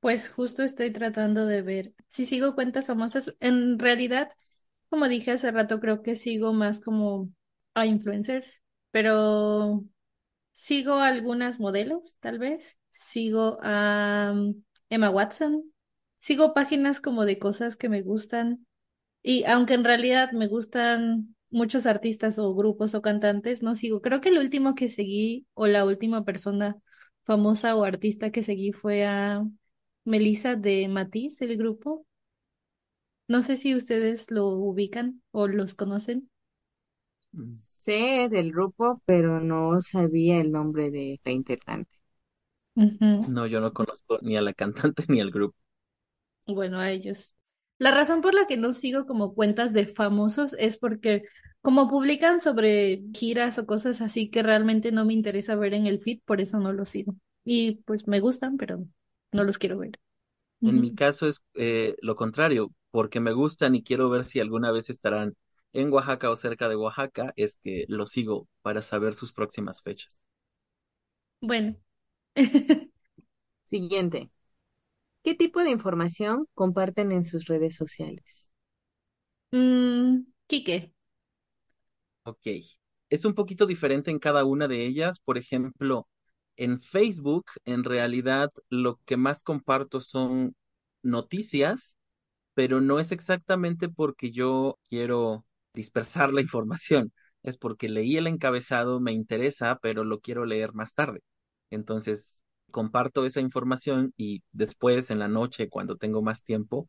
Pues 0.00 0.30
justo 0.30 0.62
estoy 0.62 0.92
tratando 0.92 1.46
de 1.46 1.60
ver 1.62 1.94
si 2.08 2.24
sigo 2.26 2.54
cuentas 2.54 2.86
famosas. 2.86 3.36
En 3.40 3.78
realidad, 3.78 4.30
como 4.88 5.08
dije 5.08 5.32
hace 5.32 5.50
rato, 5.50 5.78
creo 5.80 6.02
que 6.02 6.14
sigo 6.14 6.52
más 6.54 6.80
como 6.80 7.30
a 7.74 7.84
influencers, 7.86 8.62
pero 8.90 9.84
sigo 10.52 10.96
algunas 11.00 11.60
modelos, 11.60 12.16
tal 12.20 12.38
vez. 12.38 12.78
Sigo 12.92 13.58
a 13.62 14.32
um, 14.34 14.62
Emma 14.90 15.10
Watson. 15.10 15.72
Sigo 16.18 16.54
páginas 16.54 17.00
como 17.00 17.24
de 17.26 17.38
cosas 17.38 17.76
que 17.76 17.88
me 17.90 18.02
gustan. 18.02 18.66
Y 19.22 19.44
aunque 19.44 19.74
en 19.74 19.84
realidad 19.84 20.32
me 20.32 20.48
gustan 20.48 21.36
muchos 21.50 21.86
artistas 21.86 22.38
o 22.38 22.54
grupos 22.54 22.94
o 22.94 23.02
cantantes, 23.02 23.62
no 23.62 23.74
sigo. 23.76 24.02
Creo 24.02 24.20
que 24.20 24.30
el 24.30 24.38
último 24.38 24.74
que 24.74 24.88
seguí 24.88 25.46
o 25.54 25.66
la 25.66 25.84
última 25.84 26.24
persona 26.24 26.76
famosa 27.24 27.76
o 27.76 27.84
artista 27.84 28.30
que 28.32 28.42
seguí 28.42 28.72
fue 28.72 29.06
a 29.06 29.44
Melissa 30.10 30.56
de 30.56 30.88
Matiz, 30.88 31.40
el 31.42 31.56
grupo. 31.56 32.06
No 33.28 33.40
sé 33.40 33.56
si 33.56 33.74
ustedes 33.74 34.30
lo 34.30 34.46
ubican 34.48 35.22
o 35.30 35.46
los 35.48 35.74
conocen. 35.74 36.28
Sé 37.84 38.28
del 38.30 38.52
grupo, 38.52 39.02
pero 39.04 39.40
no 39.40 39.80
sabía 39.80 40.40
el 40.40 40.52
nombre 40.52 40.90
de 40.92 41.20
la 41.24 41.32
integrante. 41.32 41.98
No, 43.24 43.46
yo 43.46 43.60
no 43.62 43.72
conozco 43.72 44.18
ni 44.22 44.36
a 44.36 44.42
la 44.42 44.52
cantante 44.52 45.04
ni 45.08 45.20
al 45.20 45.30
grupo. 45.30 45.56
Bueno, 46.46 46.80
a 46.80 46.90
ellos. 46.90 47.34
La 47.78 47.92
razón 47.92 48.20
por 48.20 48.34
la 48.34 48.46
que 48.46 48.56
no 48.56 48.74
sigo 48.74 49.06
como 49.06 49.34
cuentas 49.34 49.72
de 49.72 49.86
famosos 49.86 50.54
es 50.58 50.76
porque 50.78 51.22
como 51.62 51.88
publican 51.88 52.40
sobre 52.40 53.02
giras 53.14 53.58
o 53.58 53.66
cosas 53.66 54.00
así 54.00 54.30
que 54.30 54.42
realmente 54.42 54.92
no 54.92 55.04
me 55.04 55.14
interesa 55.14 55.54
ver 55.56 55.74
en 55.74 55.86
el 55.86 56.00
feed, 56.00 56.20
por 56.24 56.40
eso 56.40 56.58
no 56.58 56.72
los 56.72 56.88
sigo. 56.90 57.14
Y 57.44 57.76
pues 57.86 58.06
me 58.08 58.20
gustan, 58.20 58.56
pero 58.56 58.84
no 59.32 59.44
los 59.44 59.58
quiero 59.58 59.78
ver. 59.78 59.98
En 60.64 60.80
mi 60.80 60.94
caso 60.94 61.26
es 61.28 61.42
eh, 61.54 61.96
lo 62.02 62.16
contrario, 62.16 62.72
porque 62.90 63.20
me 63.20 63.32
gustan 63.32 63.74
y 63.74 63.82
quiero 63.82 64.08
ver 64.10 64.24
si 64.24 64.40
alguna 64.40 64.70
vez 64.72 64.88
estarán 64.90 65.34
en 65.72 65.92
Oaxaca 65.92 66.30
o 66.30 66.36
cerca 66.36 66.68
de 66.68 66.76
Oaxaca, 66.76 67.32
es 67.36 67.56
que 67.62 67.84
los 67.88 68.10
sigo 68.10 68.48
para 68.62 68.82
saber 68.82 69.14
sus 69.14 69.32
próximas 69.32 69.82
fechas. 69.82 70.18
Bueno. 71.40 71.76
Siguiente. 73.66 74.30
¿Qué 75.24 75.34
tipo 75.34 75.62
de 75.64 75.70
información 75.70 76.46
comparten 76.54 77.12
en 77.12 77.24
sus 77.24 77.46
redes 77.46 77.76
sociales? 77.76 78.50
Mm, 79.52 80.24
Quique. 80.48 80.92
Ok. 82.24 82.46
Es 83.10 83.24
un 83.24 83.34
poquito 83.34 83.66
diferente 83.66 84.10
en 84.10 84.18
cada 84.18 84.44
una 84.44 84.68
de 84.68 84.86
ellas. 84.86 85.20
Por 85.20 85.38
ejemplo, 85.38 86.08
en 86.60 86.80
Facebook, 86.80 87.46
en 87.64 87.84
realidad 87.84 88.50
lo 88.70 88.98
que 89.06 89.16
más 89.16 89.42
comparto 89.42 90.00
son 90.00 90.54
noticias 91.02 91.98
pero 92.54 92.80
no 92.80 93.00
es 93.00 93.12
exactamente 93.12 93.88
porque 93.88 94.30
yo 94.32 94.78
quiero 94.88 95.46
dispersar 95.74 96.32
la 96.32 96.40
información, 96.42 97.12
es 97.42 97.56
porque 97.58 97.88
leí 97.88 98.16
el 98.16 98.26
encabezado, 98.26 99.00
me 99.00 99.12
interesa, 99.12 99.78
pero 99.82 100.04
lo 100.04 100.20
quiero 100.20 100.44
leer 100.44 100.72
más 100.74 100.94
tarde. 100.94 101.20
Entonces, 101.70 102.42
comparto 102.70 103.24
esa 103.26 103.40
información 103.40 104.12
y 104.16 104.42
después, 104.52 105.10
en 105.10 105.18
la 105.20 105.28
noche, 105.28 105.68
cuando 105.68 105.96
tengo 105.96 106.22
más 106.22 106.42
tiempo, 106.42 106.88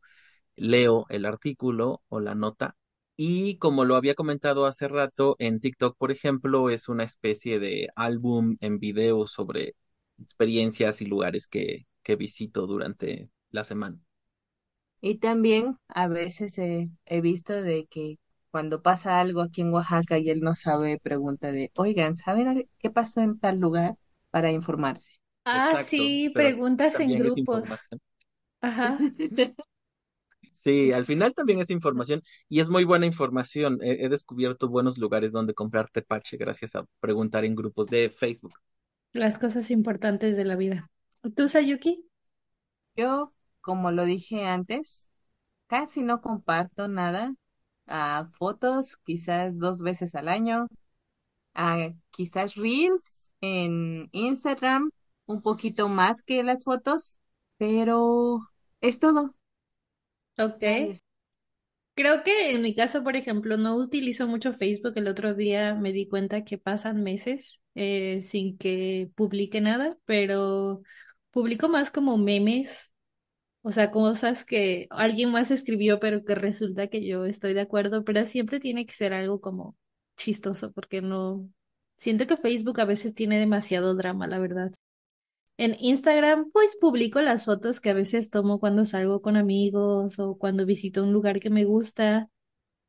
leo 0.56 1.06
el 1.10 1.26
artículo 1.26 2.02
o 2.08 2.20
la 2.20 2.34
nota. 2.34 2.76
Y 3.24 3.56
como 3.58 3.84
lo 3.84 3.96
había 3.96 4.14
comentado 4.16 4.66
hace 4.66 4.88
rato, 4.88 5.36
en 5.38 5.60
TikTok, 5.60 5.96
por 5.96 6.10
ejemplo, 6.10 6.70
es 6.70 6.88
una 6.88 7.04
especie 7.04 7.58
de 7.60 7.88
álbum 7.96 8.56
en 8.60 8.78
video 8.80 9.26
sobre 9.28 9.74
experiencias 10.20 11.00
y 11.02 11.06
lugares 11.06 11.46
que, 11.48 11.86
que 12.02 12.16
visito 12.16 12.66
durante 12.66 13.30
la 13.50 13.64
semana. 13.64 13.98
Y 15.00 15.16
también 15.18 15.76
a 15.88 16.08
veces 16.08 16.58
he, 16.58 16.88
he 17.06 17.20
visto 17.20 17.52
de 17.62 17.86
que 17.86 18.18
cuando 18.50 18.82
pasa 18.82 19.20
algo 19.20 19.40
aquí 19.42 19.62
en 19.62 19.72
Oaxaca 19.72 20.18
y 20.18 20.30
él 20.30 20.40
no 20.40 20.54
sabe, 20.54 20.98
pregunta 21.00 21.50
de, 21.52 21.70
oigan, 21.76 22.14
¿saben 22.16 22.68
qué 22.78 22.90
pasó 22.90 23.20
en 23.20 23.38
tal 23.38 23.58
lugar? 23.60 23.96
Para 24.30 24.50
informarse. 24.52 25.12
Ah, 25.44 25.76
Exacto, 25.76 25.86
sí, 25.88 26.30
preguntas 26.30 26.98
en 27.00 27.16
grupos. 27.16 27.88
Ajá. 28.60 28.98
Sí, 30.62 30.92
al 30.92 31.04
final 31.04 31.34
también 31.34 31.60
es 31.60 31.70
información 31.70 32.22
y 32.48 32.60
es 32.60 32.70
muy 32.70 32.84
buena 32.84 33.04
información. 33.06 33.78
He, 33.82 34.04
he 34.04 34.08
descubierto 34.08 34.68
buenos 34.68 34.96
lugares 34.98 35.32
donde 35.32 35.54
comprar 35.54 35.90
tepache 35.90 36.36
gracias 36.36 36.74
a 36.76 36.84
preguntar 37.00 37.44
en 37.44 37.54
grupos 37.56 37.88
de 37.88 38.10
Facebook. 38.10 38.54
Las 39.14 39.38
cosas 39.38 39.70
importantes 39.70 40.36
de 40.36 40.44
la 40.44 40.54
vida. 40.56 40.90
¿Tú, 41.34 41.48
Sayuki? 41.48 42.04
Yo, 42.96 43.32
como 43.60 43.90
lo 43.90 44.04
dije 44.04 44.44
antes, 44.46 45.10
casi 45.68 46.02
no 46.04 46.20
comparto 46.20 46.88
nada. 46.88 47.34
a 47.88 48.28
fotos, 48.38 48.96
quizás 49.04 49.58
dos 49.58 49.82
veces 49.82 50.14
al 50.16 50.28
año. 50.28 50.68
a 51.54 51.90
quizás 52.10 52.54
Reels 52.56 53.32
en 53.40 54.08
Instagram, 54.12 54.90
un 55.26 55.42
poquito 55.42 55.88
más 55.88 56.22
que 56.22 56.42
las 56.44 56.64
fotos, 56.64 57.18
pero 57.58 58.40
es 58.80 58.98
todo. 59.00 59.36
Ok. 60.38 60.62
Nadie. 60.62 60.94
Creo 61.94 62.24
que 62.24 62.52
en 62.52 62.62
mi 62.62 62.74
caso, 62.74 63.04
por 63.04 63.16
ejemplo, 63.16 63.58
no 63.58 63.76
utilizo 63.76 64.26
mucho 64.26 64.54
Facebook. 64.54 64.94
El 64.96 65.08
otro 65.08 65.34
día 65.34 65.74
me 65.74 65.92
di 65.92 66.08
cuenta 66.08 66.42
que 66.44 66.56
pasan 66.58 67.02
meses 67.02 67.60
eh, 67.74 68.22
sin 68.24 68.56
que 68.56 69.10
publique 69.14 69.60
nada, 69.60 69.96
pero 70.06 70.82
publico 71.30 71.68
más 71.68 71.90
como 71.90 72.16
memes, 72.16 72.90
o 73.62 73.70
sea, 73.72 73.90
cosas 73.92 74.44
que 74.44 74.88
alguien 74.90 75.32
más 75.32 75.50
escribió, 75.50 76.00
pero 76.00 76.24
que 76.24 76.34
resulta 76.36 76.88
que 76.88 77.06
yo 77.06 77.26
estoy 77.26 77.54
de 77.54 77.62
acuerdo, 77.62 78.04
pero 78.04 78.24
siempre 78.26 78.60
tiene 78.60 78.86
que 78.86 78.94
ser 78.94 79.14
algo 79.14 79.40
como 79.40 79.76
chistoso, 80.16 80.72
porque 80.72 81.02
no... 81.02 81.48
Siento 81.98 82.26
que 82.26 82.36
Facebook 82.38 82.80
a 82.80 82.84
veces 82.86 83.14
tiene 83.14 83.38
demasiado 83.38 83.94
drama, 83.96 84.26
la 84.28 84.38
verdad. 84.40 84.72
En 85.62 85.76
Instagram, 85.78 86.50
pues 86.52 86.76
publico 86.80 87.20
las 87.20 87.44
fotos 87.44 87.78
que 87.80 87.90
a 87.90 87.94
veces 87.94 88.30
tomo 88.30 88.58
cuando 88.58 88.84
salgo 88.84 89.22
con 89.22 89.36
amigos 89.36 90.18
o 90.18 90.36
cuando 90.36 90.66
visito 90.66 91.02
un 91.04 91.12
lugar 91.12 91.38
que 91.40 91.50
me 91.50 91.64
gusta. 91.64 92.28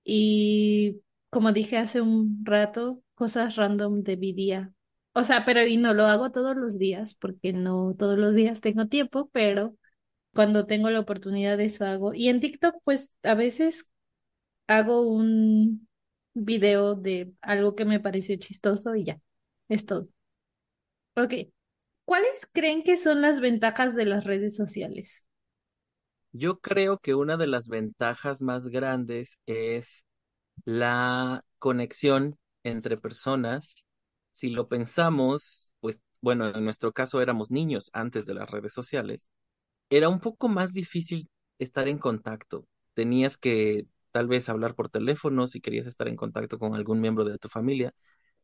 Y 0.04 1.02
como 1.30 1.54
dije 1.54 1.78
hace 1.78 2.02
un 2.02 2.42
rato, 2.46 3.04
cosas 3.16 3.58
random 3.58 4.04
de 4.04 4.18
mi 4.18 4.34
día. 4.34 4.74
O 5.14 5.24
sea, 5.26 5.46
pero 5.46 5.66
y 5.68 5.78
no 5.78 5.94
lo 5.94 6.08
hago 6.08 6.32
todos 6.32 6.56
los 6.58 6.80
días, 6.80 7.16
porque 7.16 7.54
no 7.54 7.96
todos 7.98 8.18
los 8.20 8.36
días 8.36 8.62
tengo 8.62 8.88
tiempo, 8.88 9.30
pero 9.34 9.78
cuando 10.34 10.66
tengo 10.68 10.90
la 10.92 11.02
oportunidad 11.02 11.58
de 11.58 11.66
eso 11.66 11.86
hago. 11.86 12.14
Y 12.16 12.30
en 12.30 12.40
TikTok, 12.42 12.76
pues 12.86 13.12
a 13.24 13.36
veces 13.36 13.88
hago 14.68 15.02
un 15.04 15.88
video 16.34 16.96
de 16.96 17.34
algo 17.42 17.76
que 17.76 17.86
me 17.86 18.00
pareció 18.02 18.38
chistoso 18.38 18.96
y 18.96 19.06
ya, 19.06 19.22
es 19.70 19.86
todo. 19.86 20.10
Ok. 21.16 21.53
¿Cuáles 22.06 22.48
creen 22.54 22.82
que 22.84 22.96
son 22.96 23.22
las 23.22 23.42
ventajas 23.42 23.94
de 23.96 24.06
las 24.06 24.24
redes 24.24 24.56
sociales? 24.56 25.26
Yo 26.32 26.60
creo 26.60 26.98
que 27.00 27.14
una 27.16 27.38
de 27.38 27.48
las 27.48 27.68
ventajas 27.68 28.42
más 28.42 28.68
grandes 28.68 29.38
es 29.46 30.06
la 30.66 31.44
conexión 31.60 32.38
entre 32.64 32.98
personas. 32.98 33.86
Si 34.32 34.50
lo 34.50 34.68
pensamos, 34.70 35.74
pues 35.82 36.02
bueno, 36.22 36.48
en 36.50 36.64
nuestro 36.66 36.94
caso 36.94 37.22
éramos 37.22 37.52
niños 37.52 37.90
antes 37.94 38.26
de 38.26 38.36
las 38.36 38.50
redes 38.52 38.74
sociales. 38.74 39.30
Era 39.90 40.10
un 40.10 40.20
poco 40.22 40.50
más 40.50 40.74
difícil 40.74 41.30
estar 41.60 41.88
en 41.90 42.00
contacto. 42.00 42.68
Tenías 42.96 43.38
que 43.38 43.88
tal 44.12 44.28
vez 44.28 44.50
hablar 44.50 44.76
por 44.76 44.90
teléfono 44.90 45.48
si 45.48 45.62
querías 45.62 45.88
estar 45.88 46.08
en 46.10 46.16
contacto 46.18 46.60
con 46.60 46.76
algún 46.76 47.02
miembro 47.02 47.26
de 47.26 47.38
tu 47.40 47.50
familia 47.50 47.94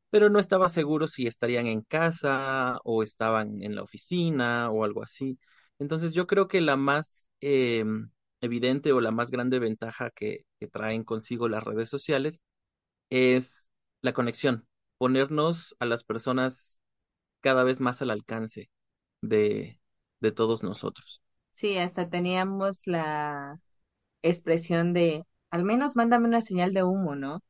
pero 0.09 0.29
no 0.29 0.39
estaba 0.39 0.69
seguro 0.69 1.07
si 1.07 1.27
estarían 1.27 1.67
en 1.67 1.81
casa 1.81 2.79
o 2.83 3.03
estaban 3.03 3.61
en 3.61 3.75
la 3.75 3.83
oficina 3.83 4.69
o 4.71 4.83
algo 4.83 5.03
así. 5.03 5.39
Entonces 5.79 6.13
yo 6.13 6.27
creo 6.27 6.47
que 6.47 6.61
la 6.61 6.75
más 6.77 7.29
eh, 7.41 7.85
evidente 8.41 8.91
o 8.93 9.01
la 9.01 9.11
más 9.11 9.31
grande 9.31 9.59
ventaja 9.59 10.11
que, 10.11 10.45
que 10.59 10.67
traen 10.67 11.03
consigo 11.03 11.49
las 11.49 11.63
redes 11.63 11.89
sociales 11.89 12.41
es 13.09 13.71
la 14.01 14.13
conexión, 14.13 14.67
ponernos 14.97 15.75
a 15.79 15.85
las 15.85 16.03
personas 16.03 16.81
cada 17.41 17.63
vez 17.65 17.79
más 17.81 18.01
al 18.03 18.11
alcance 18.11 18.69
de, 19.21 19.81
de 20.21 20.31
todos 20.33 20.63
nosotros. 20.63 21.21
Sí, 21.53 21.77
hasta 21.77 22.09
teníamos 22.09 22.87
la 22.87 23.59
expresión 24.23 24.93
de, 24.93 25.25
al 25.51 25.63
menos 25.65 25.95
mándame 25.95 26.27
una 26.27 26.41
señal 26.41 26.73
de 26.73 26.83
humo, 26.83 27.15
¿no? 27.15 27.41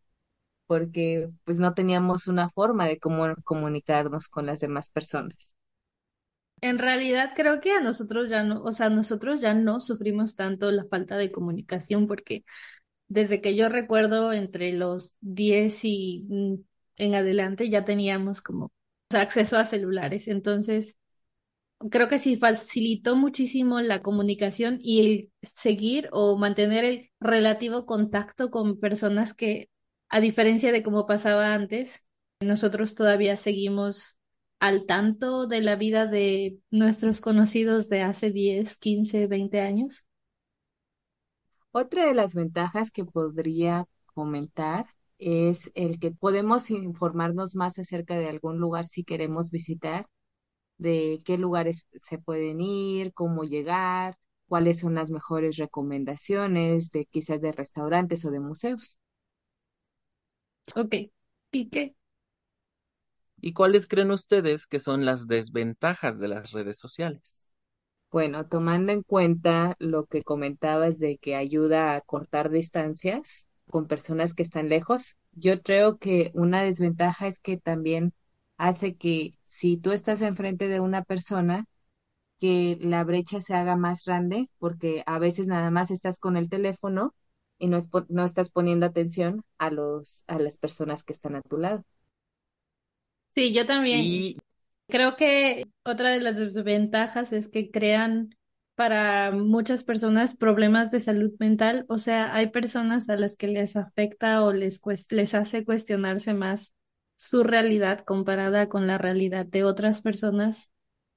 Porque 0.69 1.31
pues 1.45 1.59
no 1.59 1.73
teníamos 1.73 2.27
una 2.27 2.49
forma 2.51 2.87
de 2.87 2.99
cómo 2.99 3.35
comunicarnos 3.43 4.29
con 4.29 4.45
las 4.45 4.61
demás 4.61 4.91
personas. 4.91 5.55
En 6.61 6.77
realidad 6.77 7.31
creo 7.35 7.61
que 7.61 7.71
a 7.71 7.81
nosotros 7.81 8.29
ya 8.29 8.43
no, 8.43 8.61
o 8.63 8.71
sea, 8.73 8.89
nosotros 8.89 9.39
ya 9.41 9.53
no 9.53 9.79
sufrimos 9.79 10.35
tanto 10.35 10.71
la 10.71 10.83
falta 10.85 11.17
de 11.17 11.31
comunicación 11.31 12.05
porque 12.07 12.43
desde 13.09 13.41
que 13.41 13.55
yo 13.55 13.69
recuerdo 13.69 14.33
entre 14.33 14.73
los 14.73 15.15
10 15.21 15.81
y 15.85 16.25
mm, 16.29 16.55
en 16.97 17.15
adelante 17.15 17.69
ya 17.69 17.85
teníamos 17.85 18.41
como 18.41 18.71
acceso 19.11 19.57
a 19.57 19.65
celulares. 19.65 20.27
Entonces, 20.27 20.97
creo 21.91 22.07
que 22.09 22.19
sí 22.19 22.35
facilitó 22.37 23.15
muchísimo 23.15 23.81
la 23.81 24.01
comunicación 24.01 24.79
y 24.81 25.01
el 25.01 25.31
seguir 25.55 26.09
o 26.11 26.37
mantener 26.37 26.85
el 26.85 27.11
relativo 27.19 27.85
contacto 27.85 28.51
con 28.51 28.79
personas 28.79 29.33
que, 29.33 29.69
a 30.09 30.19
diferencia 30.21 30.71
de 30.71 30.83
cómo 30.83 31.05
pasaba 31.05 31.53
antes, 31.53 32.03
nosotros 32.41 32.95
todavía 32.95 33.37
seguimos 33.37 34.17
al 34.59 34.85
tanto 34.85 35.47
de 35.47 35.61
la 35.61 35.75
vida 35.75 36.05
de 36.07 36.59
nuestros 36.71 37.21
conocidos 37.21 37.89
de 37.89 38.01
hace 38.01 38.31
10, 38.31 38.77
15, 38.77 39.27
20 39.27 39.61
años. 39.61 40.05
Otra 41.71 42.05
de 42.05 42.13
las 42.13 42.33
ventajas 42.33 42.91
que 42.91 43.05
podría 43.05 43.85
comentar 44.13 44.87
es 45.19 45.71
el 45.75 45.99
que 45.99 46.11
podemos 46.11 46.71
informarnos 46.71 47.55
más 47.55 47.77
acerca 47.79 48.17
de 48.17 48.29
algún 48.29 48.57
lugar 48.59 48.87
si 48.87 49.03
queremos 49.03 49.51
visitar, 49.51 50.07
de 50.77 51.21
qué 51.25 51.37
lugares 51.37 51.87
se 51.93 52.19
pueden 52.19 52.61
ir, 52.61 53.13
cómo 53.13 53.43
llegar, 53.43 54.17
cuáles 54.47 54.79
son 54.79 54.95
las 54.95 55.09
mejores 55.11 55.57
recomendaciones 55.57 56.91
de 56.91 57.05
quizás 57.05 57.41
de 57.41 57.51
restaurantes 57.51 58.25
o 58.25 58.31
de 58.31 58.39
museos. 58.39 58.99
Ok. 60.75 60.95
¿Y 61.51 61.69
qué? 61.69 61.95
¿Y 63.41 63.51
cuáles 63.53 63.85
creen 63.87 64.11
ustedes 64.11 64.65
que 64.65 64.79
son 64.79 65.03
las 65.03 65.27
desventajas 65.27 66.19
de 66.19 66.29
las 66.29 66.51
redes 66.51 66.77
sociales? 66.79 67.51
Bueno, 68.11 68.47
tomando 68.47 68.91
en 68.91 69.03
cuenta 69.03 69.75
lo 69.79 70.05
que 70.07 70.23
comentabas 70.23 70.97
de 70.99 71.17
que 71.19 71.35
ayuda 71.35 71.95
a 71.95 72.01
cortar 72.01 72.49
distancias 72.49 73.47
con 73.69 73.85
personas 73.87 74.33
que 74.33 74.41
están 74.43 74.67
lejos, 74.69 75.17
yo 75.33 75.61
creo 75.61 75.99
que 75.99 76.31
una 76.33 76.63
desventaja 76.63 77.27
es 77.27 77.39
que 77.39 77.57
también 77.57 78.13
hace 78.57 78.95
que 78.97 79.37
si 79.43 79.77
tú 79.77 79.91
estás 79.91 80.21
enfrente 80.23 80.67
de 80.67 80.79
una 80.79 81.03
persona, 81.03 81.65
que 82.39 82.77
la 82.81 83.03
brecha 83.05 83.41
se 83.41 83.55
haga 83.55 83.75
más 83.77 84.05
grande, 84.05 84.49
porque 84.59 85.03
a 85.07 85.19
veces 85.19 85.47
nada 85.47 85.71
más 85.71 85.91
estás 85.91 86.19
con 86.19 86.37
el 86.37 86.49
teléfono 86.49 87.15
y 87.59 87.67
no, 87.67 87.77
es, 87.77 87.89
no 88.09 88.25
estás 88.25 88.49
poniendo 88.51 88.85
atención 88.87 89.43
a 89.59 89.71
los, 89.71 90.23
a 90.27 90.39
las 90.39 90.57
personas 90.57 91.03
que 91.03 91.13
están 91.13 91.35
a 91.35 91.41
tu 91.41 91.57
lado. 91.57 91.83
Sí, 93.35 93.53
yo 93.53 93.65
también. 93.65 94.17
Y 94.29 94.37
Creo 94.89 95.15
que 95.17 95.65
otra 95.85 96.11
de 96.11 96.21
las 96.21 96.37
desventajas 96.37 97.33
es 97.33 97.49
que 97.49 97.71
crean 97.71 98.35
para 98.75 99.31
muchas 99.31 99.83
personas 99.83 100.35
problemas 100.37 100.91
de 100.91 100.99
salud 101.01 101.33
mental. 101.39 101.85
O 101.89 101.97
sea, 101.99 102.35
hay 102.35 102.49
personas 102.49 103.09
a 103.09 103.17
las 103.17 103.35
que 103.37 103.47
les 103.47 103.75
afecta 103.77 104.43
o 104.43 104.53
les, 104.53 104.81
les 105.11 105.35
hace 105.35 105.65
cuestionarse 105.65 106.33
más 106.35 106.73
su 107.17 107.43
realidad 107.43 108.03
comparada 108.05 108.69
con 108.69 108.87
la 108.87 108.97
realidad 108.99 109.45
de 109.45 109.63
otras 109.65 110.01
personas 110.01 110.71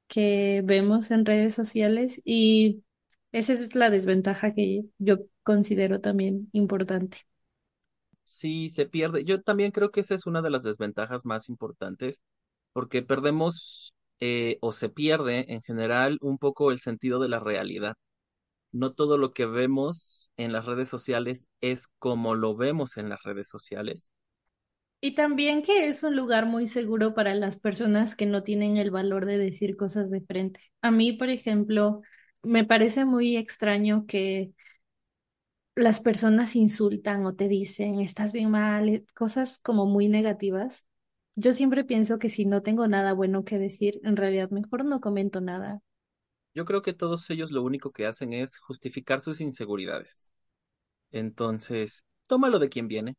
que 0.08 0.62
vemos 0.64 1.10
en 1.10 1.26
redes 1.26 1.54
sociales 1.54 2.20
y 2.24 2.84
esa 3.32 3.52
es 3.54 3.74
la 3.74 3.90
desventaja 3.90 4.52
que 4.54 4.84
yo 4.98 5.18
considero 5.42 6.00
también 6.00 6.48
importante. 6.52 7.18
sí, 8.24 8.70
se 8.70 8.86
pierde. 8.86 9.24
Yo 9.24 9.42
también 9.42 9.72
creo 9.72 9.90
que 9.90 10.00
esa 10.00 10.14
es 10.14 10.26
una 10.26 10.42
de 10.42 10.50
las 10.50 10.62
desventajas 10.62 11.24
más 11.24 11.48
importantes 11.48 12.20
porque 12.72 13.02
perdemos 13.02 13.94
eh, 14.20 14.58
o 14.62 14.72
se 14.72 14.88
pierde 14.88 15.46
en 15.52 15.62
general 15.62 16.18
un 16.22 16.38
poco 16.38 16.70
el 16.72 16.78
sentido 16.80 17.20
de 17.20 17.28
la 17.28 17.40
realidad. 17.40 17.96
No 18.72 18.94
todo 18.94 19.18
lo 19.18 19.32
que 19.34 19.46
vemos 19.46 20.30
en 20.38 20.52
las 20.52 20.66
redes 20.66 20.88
sociales 20.90 21.48
es 21.60 21.88
como 22.00 22.34
lo 22.36 22.56
vemos 22.56 22.96
en 22.98 23.08
las 23.10 23.22
redes 23.24 23.48
sociales. 23.48 24.10
Y 25.00 25.14
también 25.14 25.62
que 25.62 25.88
es 25.88 26.02
un 26.04 26.14
lugar 26.16 26.46
muy 26.46 26.68
seguro 26.68 27.12
para 27.14 27.34
las 27.34 27.56
personas 27.58 28.14
que 28.14 28.26
no 28.26 28.42
tienen 28.44 28.76
el 28.76 28.90
valor 28.92 29.26
de 29.26 29.36
decir 29.38 29.76
cosas 29.76 30.10
de 30.10 30.20
frente. 30.20 30.60
A 30.80 30.90
mí, 30.92 31.12
por 31.12 31.28
ejemplo, 31.28 32.02
me 32.42 32.64
parece 32.64 33.04
muy 33.04 33.36
extraño 33.36 34.06
que 34.06 34.52
las 35.74 36.00
personas 36.00 36.56
insultan 36.56 37.24
o 37.26 37.34
te 37.34 37.46
dicen, 37.48 38.00
estás 38.00 38.32
bien 38.32 38.50
mal, 38.50 38.88
eh, 38.88 39.04
cosas 39.14 39.58
como 39.58 39.84
muy 39.86 40.08
negativas. 40.08 40.86
Yo 41.34 41.52
siempre 41.54 41.84
pienso 41.84 42.18
que 42.18 42.30
si 42.30 42.44
no 42.46 42.62
tengo 42.62 42.86
nada 42.88 43.12
bueno 43.14 43.44
que 43.44 43.58
decir, 43.58 44.00
en 44.04 44.16
realidad 44.16 44.50
mejor 44.50 44.84
no 44.86 45.00
comento 45.00 45.40
nada. 45.42 45.80
Yo 46.54 46.64
creo 46.64 46.82
que 46.82 46.92
todos 46.94 47.28
ellos 47.30 47.50
lo 47.50 47.62
único 47.62 47.92
que 47.92 48.06
hacen 48.06 48.32
es 48.32 48.58
justificar 48.58 49.20
sus 49.20 49.40
inseguridades. 49.40 50.32
Entonces, 51.12 52.04
tómalo 52.28 52.58
de 52.60 52.68
quien 52.70 52.88
viene. 52.88 53.16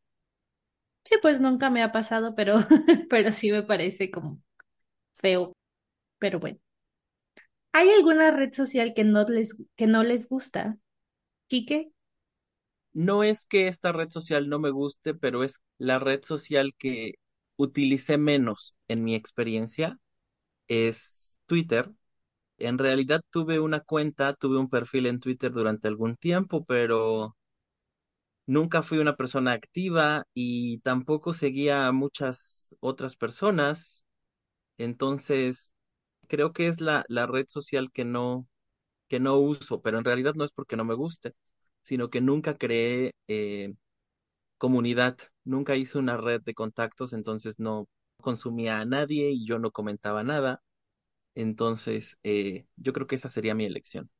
Sí, 1.04 1.16
pues 1.20 1.40
nunca 1.40 1.70
me 1.70 1.82
ha 1.82 1.92
pasado, 1.92 2.34
pero, 2.34 2.56
pero 3.10 3.32
sí 3.32 3.52
me 3.52 3.62
parece 3.62 4.10
como 4.10 4.40
feo. 5.14 5.54
Pero 6.18 6.40
bueno. 6.40 6.58
¿Hay 7.74 7.90
alguna 7.90 8.30
red 8.30 8.54
social 8.54 8.94
que 8.94 9.04
no 9.04 9.24
les, 9.28 9.56
que 9.76 9.86
no 9.86 10.02
les 10.02 10.28
gusta? 10.30 10.78
Quique? 11.48 11.92
No 12.92 13.24
es 13.24 13.46
que 13.46 13.68
esta 13.68 13.92
red 13.92 14.10
social 14.10 14.48
no 14.48 14.58
me 14.60 14.70
guste, 14.70 15.14
pero 15.14 15.44
es 15.44 15.60
la 15.78 15.98
red 15.98 16.22
social 16.24 16.74
que 16.78 17.14
utilicé 17.56 18.18
menos 18.18 18.76
en 18.88 19.04
mi 19.04 19.14
experiencia, 19.14 19.98
es 20.68 21.38
Twitter. 21.46 21.92
En 22.58 22.78
realidad 22.78 23.22
tuve 23.30 23.60
una 23.60 23.80
cuenta, 23.80 24.34
tuve 24.34 24.58
un 24.58 24.70
perfil 24.70 25.06
en 25.06 25.20
Twitter 25.20 25.52
durante 25.52 25.88
algún 25.88 26.16
tiempo, 26.16 26.64
pero 26.66 27.36
nunca 28.46 28.82
fui 28.82 28.98
una 28.98 29.16
persona 29.16 29.52
activa 29.52 30.24
y 30.34 30.78
tampoco 30.78 31.32
seguía 31.32 31.86
a 31.88 31.92
muchas 31.92 32.74
otras 32.80 33.16
personas. 33.16 34.04
Entonces, 34.78 35.73
creo 36.28 36.52
que 36.52 36.68
es 36.68 36.80
la, 36.80 37.04
la 37.08 37.26
red 37.26 37.46
social 37.48 37.90
que 37.92 38.04
no, 38.04 38.46
que 39.08 39.20
no 39.20 39.38
uso, 39.38 39.82
pero 39.82 39.98
en 39.98 40.04
realidad 40.04 40.34
no 40.36 40.44
es 40.44 40.52
porque 40.52 40.76
no 40.76 40.84
me 40.84 40.94
guste, 40.94 41.34
sino 41.82 42.10
que 42.10 42.20
nunca 42.22 42.58
creé 42.58 43.12
eh, 43.28 43.74
comunidad, 44.58 45.18
nunca 45.44 45.76
hice 45.76 45.98
una 45.98 46.16
red 46.16 46.42
de 46.42 46.54
contactos, 46.54 47.12
entonces 47.12 47.56
no 47.58 47.88
consumía 48.20 48.80
a 48.80 48.84
nadie 48.86 49.30
y 49.30 49.46
yo 49.46 49.58
no 49.58 49.70
comentaba 49.72 50.24
nada. 50.24 50.62
Entonces, 51.36 52.18
eh, 52.24 52.66
yo 52.76 52.92
creo 52.94 53.06
que 53.08 53.16
esa 53.16 53.28
sería 53.30 53.54
mi 53.56 53.64
elección. 53.66 54.10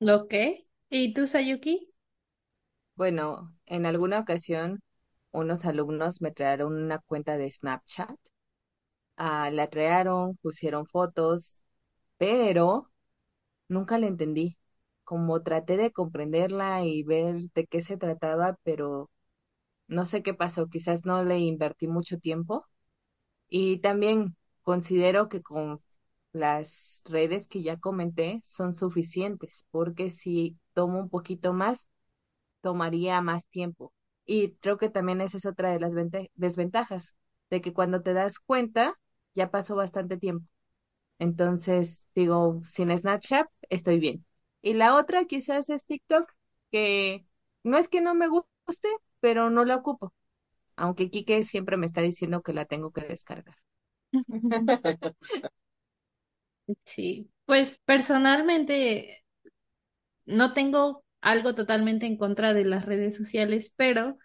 ¿Lo 0.00 0.26
qué? 0.28 0.66
¿Y 0.90 1.14
tú, 1.14 1.26
Sayuki? 1.28 1.92
Bueno, 2.96 3.54
en 3.66 3.86
alguna 3.86 4.18
ocasión 4.20 4.80
unos 5.30 5.64
alumnos 5.66 6.20
me 6.20 6.34
crearon 6.34 6.74
una 6.82 6.98
cuenta 6.98 7.36
de 7.38 7.50
Snapchat, 7.50 8.18
ah, 9.18 9.50
la 9.52 9.68
crearon, 9.68 10.36
pusieron 10.38 10.86
fotos, 10.86 11.62
pero 12.18 12.90
nunca 13.68 13.98
la 13.98 14.06
entendí. 14.08 14.58
Como 15.04 15.42
traté 15.42 15.76
de 15.78 15.92
comprenderla 15.92 16.84
y 16.84 17.02
ver 17.04 17.50
de 17.54 17.66
qué 17.66 17.82
se 17.82 17.96
trataba, 17.98 18.58
pero 18.64 19.10
no 19.88 20.06
sé 20.06 20.22
qué 20.22 20.34
pasó, 20.34 20.68
quizás 20.68 21.04
no 21.06 21.24
le 21.24 21.38
invertí 21.38 21.88
mucho 21.88 22.18
tiempo. 22.18 22.66
Y 23.48 23.78
también 23.80 24.36
considero 24.62 25.28
que 25.28 25.42
con 25.42 25.80
las 26.32 27.02
redes 27.06 27.48
que 27.48 27.62
ya 27.62 27.78
comenté 27.78 28.42
son 28.44 28.74
suficientes, 28.74 29.64
porque 29.70 30.10
si 30.10 30.58
tomo 30.74 31.00
un 31.00 31.08
poquito 31.10 31.52
más, 31.52 31.88
tomaría 32.62 33.20
más 33.22 33.46
tiempo. 33.48 33.92
Y 34.26 34.52
creo 34.56 34.78
que 34.78 34.90
también 34.90 35.20
esa 35.20 35.38
es 35.38 35.46
otra 35.46 35.72
de 35.72 35.80
las 35.80 35.94
desventajas, 36.34 37.16
de 37.50 37.60
que 37.60 37.72
cuando 37.72 38.02
te 38.02 38.12
das 38.14 38.38
cuenta, 38.40 38.94
ya 39.38 39.52
pasó 39.52 39.76
bastante 39.76 40.18
tiempo. 40.18 40.46
Entonces, 41.18 42.06
digo, 42.14 42.62
sin 42.64 42.96
Snapchat 42.96 43.48
estoy 43.70 43.98
bien. 44.00 44.26
Y 44.62 44.74
la 44.74 44.96
otra 44.96 45.24
quizás 45.26 45.70
es 45.70 45.84
TikTok, 45.86 46.30
que 46.70 47.26
no 47.64 47.78
es 47.78 47.88
que 47.88 48.00
no 48.00 48.14
me 48.14 48.28
guste, 48.28 48.88
pero 49.20 49.50
no 49.50 49.64
la 49.64 49.76
ocupo. 49.76 50.14
Aunque 50.76 51.10
Kike 51.10 51.44
siempre 51.44 51.76
me 51.78 51.86
está 51.86 52.02
diciendo 52.02 52.42
que 52.42 52.54
la 52.54 52.66
tengo 52.66 52.92
que 52.92 53.02
descargar. 53.02 53.56
Sí, 56.84 57.30
pues 57.46 57.78
personalmente 57.84 59.24
no 60.26 60.52
tengo 60.54 61.04
algo 61.20 61.54
totalmente 61.54 62.06
en 62.06 62.16
contra 62.16 62.54
de 62.54 62.64
las 62.64 62.84
redes 62.86 63.16
sociales, 63.16 63.72
pero 63.76 64.18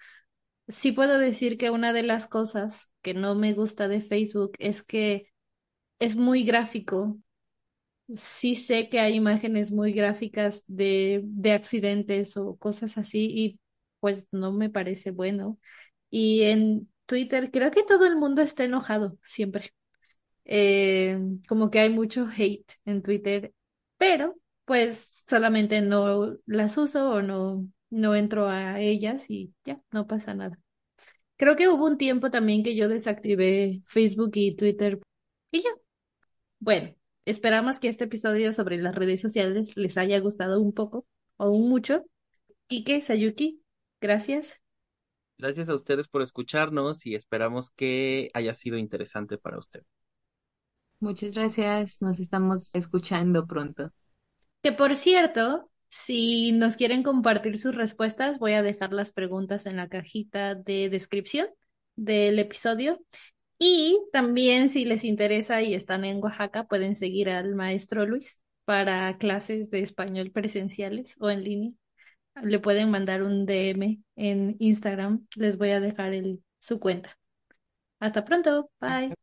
sí 0.70 0.94
puedo 0.94 1.20
decir 1.20 1.58
que 1.60 1.72
una 1.72 1.94
de 1.94 2.04
las 2.04 2.28
cosas 2.30 2.92
que 3.04 3.16
no 3.16 3.36
me 3.36 3.54
gusta 3.54 3.90
de 3.90 4.02
Facebook 4.02 4.54
es 4.60 4.84
que 4.84 5.28
es 6.00 6.16
muy 6.18 6.44
gráfico. 6.46 7.18
Sí 8.16 8.56
sé 8.56 8.90
que 8.90 9.00
hay 9.00 9.16
imágenes 9.16 9.72
muy 9.72 9.94
gráficas 9.94 10.64
de, 10.68 11.22
de 11.26 11.54
accidentes 11.54 12.38
o 12.38 12.58
cosas 12.58 12.98
así 12.98 13.28
y 13.34 13.60
pues 14.00 14.28
no 14.32 14.52
me 14.52 14.70
parece 14.70 15.12
bueno. 15.12 15.58
Y 16.10 16.44
en 16.44 16.92
Twitter 17.08 17.52
creo 17.52 17.72
que 17.72 17.84
todo 17.84 18.06
el 18.06 18.18
mundo 18.18 18.42
está 18.42 18.66
enojado 18.66 19.18
siempre. 19.22 19.72
Eh, 20.46 21.20
como 21.48 21.72
que 21.72 21.80
hay 21.80 21.90
mucho 21.90 22.28
hate 22.38 22.72
en 22.86 23.02
Twitter, 23.04 23.54
pero 23.98 24.38
pues 24.66 25.12
solamente 25.28 25.82
no 25.82 26.38
las 26.46 26.78
uso 26.78 27.12
o 27.14 27.22
no, 27.22 27.68
no 27.92 28.16
entro 28.16 28.50
a 28.50 28.80
ellas 28.82 29.30
y 29.30 29.54
ya, 29.66 29.82
no 29.92 30.08
pasa 30.08 30.34
nada. 30.36 30.60
Creo 31.44 31.58
que 31.58 31.68
hubo 31.68 31.86
un 31.86 31.98
tiempo 31.98 32.32
también 32.32 32.64
que 32.64 32.74
yo 32.74 32.88
desactivé 32.88 33.82
Facebook 33.86 34.32
y 34.36 34.56
Twitter 34.56 35.02
y 35.52 35.60
ya. 35.60 35.72
Bueno, 36.60 36.96
esperamos 37.26 37.82
que 37.82 37.90
este 37.90 38.06
episodio 38.06 38.54
sobre 38.54 38.78
las 38.78 38.96
redes 38.96 39.20
sociales 39.20 39.76
les 39.76 39.98
haya 39.98 40.18
gustado 40.22 40.62
un 40.62 40.72
poco 40.72 41.06
o 41.36 41.50
un 41.50 41.68
mucho. 41.68 42.06
Kike, 42.68 43.02
Sayuki, 43.02 43.62
gracias. 44.00 44.54
Gracias 45.38 45.68
a 45.68 45.76
ustedes 45.76 46.08
por 46.08 46.22
escucharnos 46.22 47.06
y 47.06 47.14
esperamos 47.14 47.72
que 47.72 48.32
haya 48.34 48.54
sido 48.54 48.78
interesante 48.78 49.38
para 49.38 49.60
ustedes. 49.60 49.86
Muchas 51.02 51.34
gracias, 51.34 52.02
nos 52.02 52.22
estamos 52.22 52.74
escuchando 52.74 53.46
pronto. 53.46 53.92
Que 54.62 54.72
por 54.72 54.96
cierto, 54.96 55.70
si 55.96 56.52
nos 56.54 56.76
quieren 56.76 57.04
compartir 57.04 57.60
sus 57.60 57.76
respuestas, 57.76 58.40
voy 58.40 58.54
a 58.54 58.64
dejar 58.64 58.94
las 58.94 59.14
preguntas 59.14 59.68
en 59.68 59.78
la 59.78 59.90
cajita 59.90 60.56
de 60.56 60.90
descripción 60.90 61.48
del 61.96 62.40
episodio. 62.40 63.00
Y 63.60 64.00
también 64.12 64.70
si 64.70 64.86
les 64.86 65.04
interesa 65.04 65.62
y 65.62 65.76
están 65.76 66.04
en 66.04 66.22
Oaxaca, 66.22 66.66
pueden 66.66 66.96
seguir 66.96 67.30
al 67.30 67.54
maestro 67.54 68.08
Luis 68.08 68.42
para 68.66 69.20
clases 69.20 69.70
de 69.70 69.82
español 69.82 70.32
presenciales 70.32 71.16
o 71.20 71.30
en 71.30 71.44
línea. 71.44 71.72
Le 72.42 72.58
pueden 72.58 72.90
mandar 72.90 73.22
un 73.22 73.46
DM 73.46 74.02
en 74.16 74.56
Instagram. 74.58 75.28
Les 75.36 75.58
voy 75.58 75.70
a 75.70 75.80
dejar 75.80 76.14
su 76.58 76.80
cuenta. 76.80 77.20
Hasta 78.00 78.26
pronto. 78.26 78.72
Bye. 78.82 79.14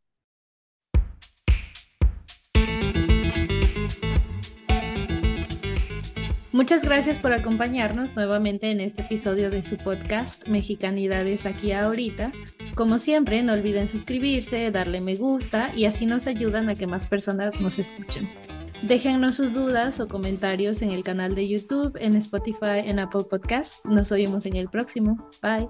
Muchas 6.61 6.83
gracias 6.83 7.19
por 7.19 7.33
acompañarnos 7.33 8.17
nuevamente 8.17 8.71
en 8.71 8.81
este 8.83 9.01
episodio 9.01 9.51
de 9.51 9.63
su 9.63 9.79
podcast 9.79 10.47
Mexicanidades 10.47 11.47
aquí 11.47 11.73
ahorita. 11.73 12.33
Como 12.75 12.99
siempre, 12.99 13.43
no 13.43 13.55
olviden 13.55 13.89
suscribirse, 13.89 14.71
darle 14.71 15.01
me 15.01 15.17
gusta 15.17 15.75
y 15.75 15.87
así 15.87 16.05
nos 16.05 16.27
ayudan 16.27 16.69
a 16.69 16.75
que 16.75 16.87
más 16.87 17.07
personas 17.07 17.59
nos 17.63 17.79
escuchen. 17.79 18.29
Déjennos 18.83 19.37
sus 19.37 19.55
dudas 19.55 20.01
o 20.01 20.09
comentarios 20.09 20.83
en 20.83 20.91
el 20.91 21.03
canal 21.03 21.35
de 21.35 21.49
YouTube, 21.49 21.97
en 21.99 22.15
Spotify, 22.15 22.81
en 22.85 22.99
Apple 22.99 23.25
Podcast. 23.31 23.83
Nos 23.87 24.13
oímos 24.13 24.45
en 24.45 24.57
el 24.57 24.69
próximo. 24.69 25.31
Bye. 25.41 25.67